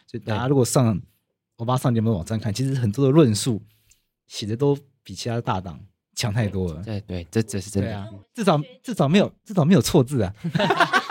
[0.10, 0.98] 所以大家如果上
[1.58, 3.62] 欧巴桑联盟网站看，其实很多的论述
[4.28, 5.78] 写的都比其他的大党
[6.16, 6.82] 强太多了。
[6.84, 7.98] 对对，这这是真的。
[7.98, 10.34] 啊、至少至少没有至少没有错字啊。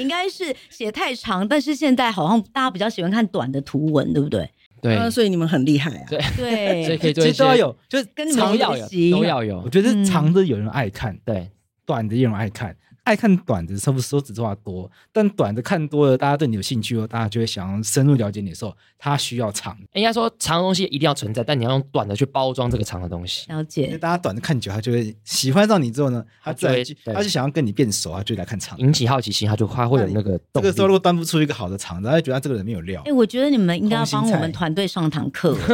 [0.00, 4.48] 应该是写太长，但是现在好像大家比较喜欢看短的图文，对不对？
[4.82, 6.04] 对、呃，所以你们很厉害啊。
[6.08, 9.60] 对对， 所以可以做一些都要有，就是跟你们要有都要有。
[9.64, 11.50] 我觉得长的有人爱看，嗯、对，
[11.84, 12.76] 短的也有人爱看。
[13.06, 19.76] 爱看短的，差不多说只话多，但短的看多了，大家对你有兴趣哦，大家就会想要深入了解你的时候，他需要长。
[19.92, 23.46] 应该说长的东西一定要存在，但你要用短的去包装这个长的东西。
[23.48, 23.86] 了解。
[23.86, 26.74] 因为大家短的看久，他就会喜欢上你之后呢，他自然
[27.14, 30.36] 他，就想要跟你变熟，他就来看长，引起好奇心，他就他会有那个。
[30.54, 33.00] 这个时候如果端不出一个好的长的，他就觉得他这个人没有料。
[33.02, 35.56] 哎、欸，我觉得你们应该要帮我们团队上堂课。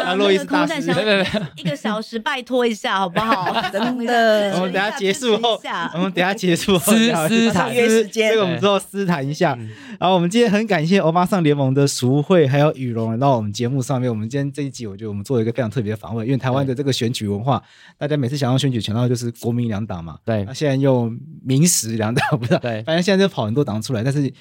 [0.00, 0.90] 啊，洛伊斯大师，
[1.54, 3.60] 一个小时，拜托一下好不好？
[3.70, 4.54] 真的。
[4.56, 5.59] 我们等下结束后，
[5.94, 6.34] 我们等下。
[6.40, 9.54] 结束 后，私私谈约时间，这个我们之后私谈一下。
[9.98, 14.08] 然后我们今天很感谢欧巴上联盟的淑慧还有羽龙来到我们节目上面。
[14.08, 17.62] 我们今天这一集，我觉得我们做了一个非常特别的访问，因为台湾的这个选举文化，
[17.98, 20.16] 大家每次想要选举，想到就是国民两党嘛。
[20.24, 21.12] 对，那现在又
[21.44, 22.58] 民时两党，不知道。
[22.58, 24.32] 对，反正现在就跑很多党出来，但是。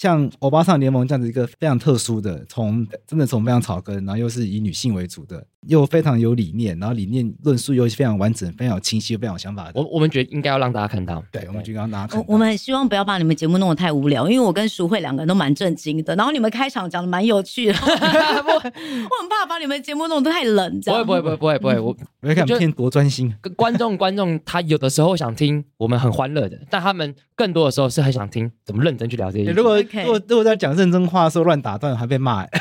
[0.00, 9.72] 像欧巴桑联盟这样子一个非常特殊的，从真的从非常草根，然后又是以女性为主的，又非常有理念，然后理念论述又非常完整、非常有清晰、非常有想法的。
[9.74, 12.24] 我我们觉得应该要让大家看到，对，我们就让大家看到。
[12.26, 21.04] 我们很希望不要把你们节目弄得太无聊，因为我跟淑慧两个人都蛮震惊的，然后你们开场讲的蛮有趣的， 我我很怕把你们节目弄得太冷，这样。
[21.04, 23.34] 不会不会不会不会，我没看片多专心。
[23.56, 29.50] 观众 观众他有的时候想听我们很欢乐的，但他们更多的时候是很想听怎么认真去聊这些。
[29.52, 30.70] 如果如果如果在讲。
[30.80, 32.44] 认真话的时候乱打断还被骂，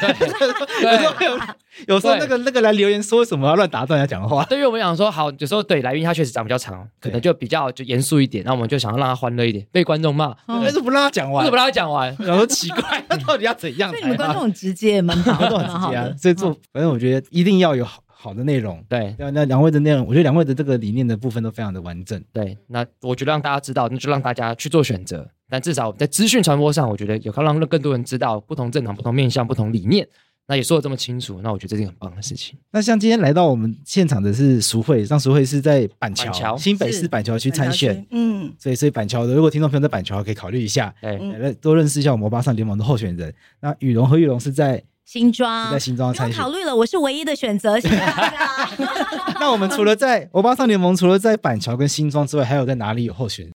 [0.81, 1.39] 有时候有
[1.87, 4.43] 有时候那个那个来留言说什么要乱打断人家讲话。
[4.45, 12.13] 对于我们讲说好，有时候对来宾他确实讲比较长，可能就比较就严肃一点，那我们就想要让他欢乐一点，被观众骂，但是不让他讲完，为什么不让他讲完？
[12.19, 13.91] 然后奇怪，他到底要怎样？
[13.91, 16.09] 所以你们观众很直接，蛮 好，观众很直接啊。
[16.17, 18.83] 所以做反正我觉得一定要有好好的内容。
[18.89, 22.21] 对，那那两位的内容，我觉得两位的这个理念的部分都非常的完整。
[22.33, 25.25] 对，那我觉得让大家知道，那就让大家去做选择。
[25.49, 30.05] 但至少在资讯传播上，我觉得有可能让更多人知道不同政党、不同面向、不同理念，
[30.47, 32.59] 那也说的这么清楚，那我觉得这是一个很棒的事情。
[32.71, 43.33] 那像今天来到我们现场的是淑慧，让淑慧是在板桥、板桥新北市板桥区参选，嗯，所以所以板桥的，如果听众朋友在板桥可以考虑一下，对，来多认识一下我们欧巴桑联盟的候选人。
[43.61, 44.83] 那羽龙和玉龙是在。
[45.11, 47.79] 新装在新装参考虑了，我是唯一的选择。
[49.41, 53.51] 那我们除了在欧巴桑联盟，除了在板桥跟新庄之外，还有在哪里有候选人？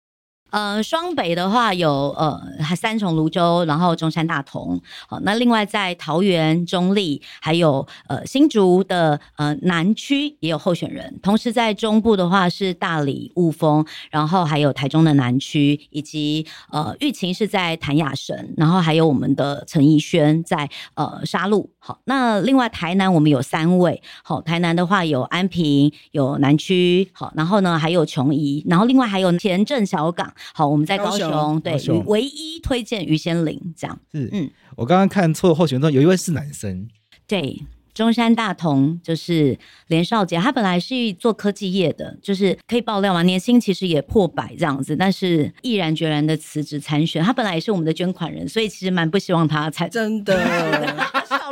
[0.52, 2.40] 呃，双北的话有呃
[2.76, 4.80] 三重、芦洲，然后中山、大同。
[5.08, 11.20] 好，那另外在桃园、中坜，还有呃新竹的呃南区也有候选人。
[11.24, 21.72] 同时在中部的话是大里、雾峰，然后还有台中的南区，以及呃玉琴是在谭雅神，然后还有我们的陈怡轩在呃沙鹿。
[21.80, 24.02] 好，那另外台南我们有三位。
[24.24, 30.32] 好，台南的话有安平、有南区，好，然后呢还有琼怡，然后另外还有前镇小港。
[30.54, 31.30] 好，我们在高雄，
[31.62, 34.00] 高雄对，唯一推荐于仙林这样。
[34.12, 36.88] 是，嗯，我刚刚看错候选人中有一位是男生，
[37.28, 37.64] 对，
[37.94, 47.24] 中山大同就是连少杰，他本来是做科技业的，就是可以爆料嘛，年薪其实也破百这样子，但是毅然决然的辞职参选。
[47.24, 50.34] 他本来也是我们的捐款人，所以其实蛮不希望他参，真的。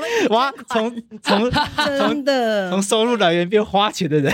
[0.29, 0.91] 哇，从
[1.21, 1.49] 从
[1.85, 4.33] 真的 从收入来源变花钱的人，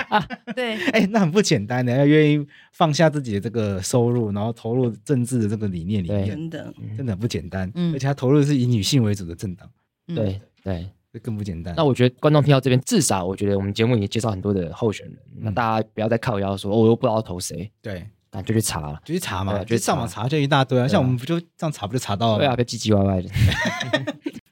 [0.54, 7.70] 对，哎、欸，那很不简单的，要愿意放下自己的这个收入，然后投入政治的这个理念里面，真的真的很不简单。
[7.74, 9.68] 嗯，而且他投入的是以女性为主的政党，
[10.08, 11.74] 嗯、对对，这更不简单。
[11.76, 20.88] 那我觉得观众听到这边，至少我觉得我们节目也介绍很多的候选人，嗯、那大家不要再靠腰说，我又不知道投谁，对，那就去查了，就去查嘛，就上网查就一大堆啊。
[20.88, 22.38] 像我们不就这样查不就查到了？
[22.38, 23.28] 对啊，别唧唧歪歪的。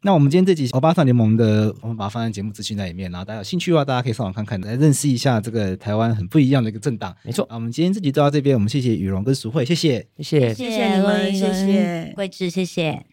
[0.04, 7.14] 那我们今天这集欧巴桑联盟的，我们把它放在节目资讯在里面，然后大家有兴趣的话，大家可以上网看看，来认识一下这个台湾很不一样的一个政党。
[7.22, 10.96] 没错，那我们今天这集就到这边，我们谢谢雨荣跟淑慧，谢谢，谢谢，谢谢。
[10.96, 12.12] 你们，谢谢。
[12.16, 13.06] 桂枝，谢谢。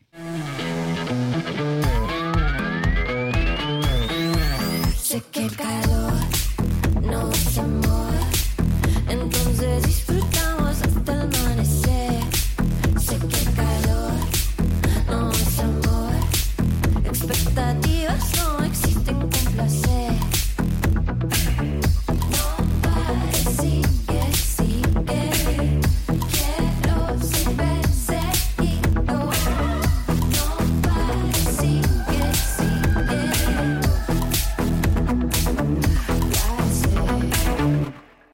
[4.97, 5.88] 谢谢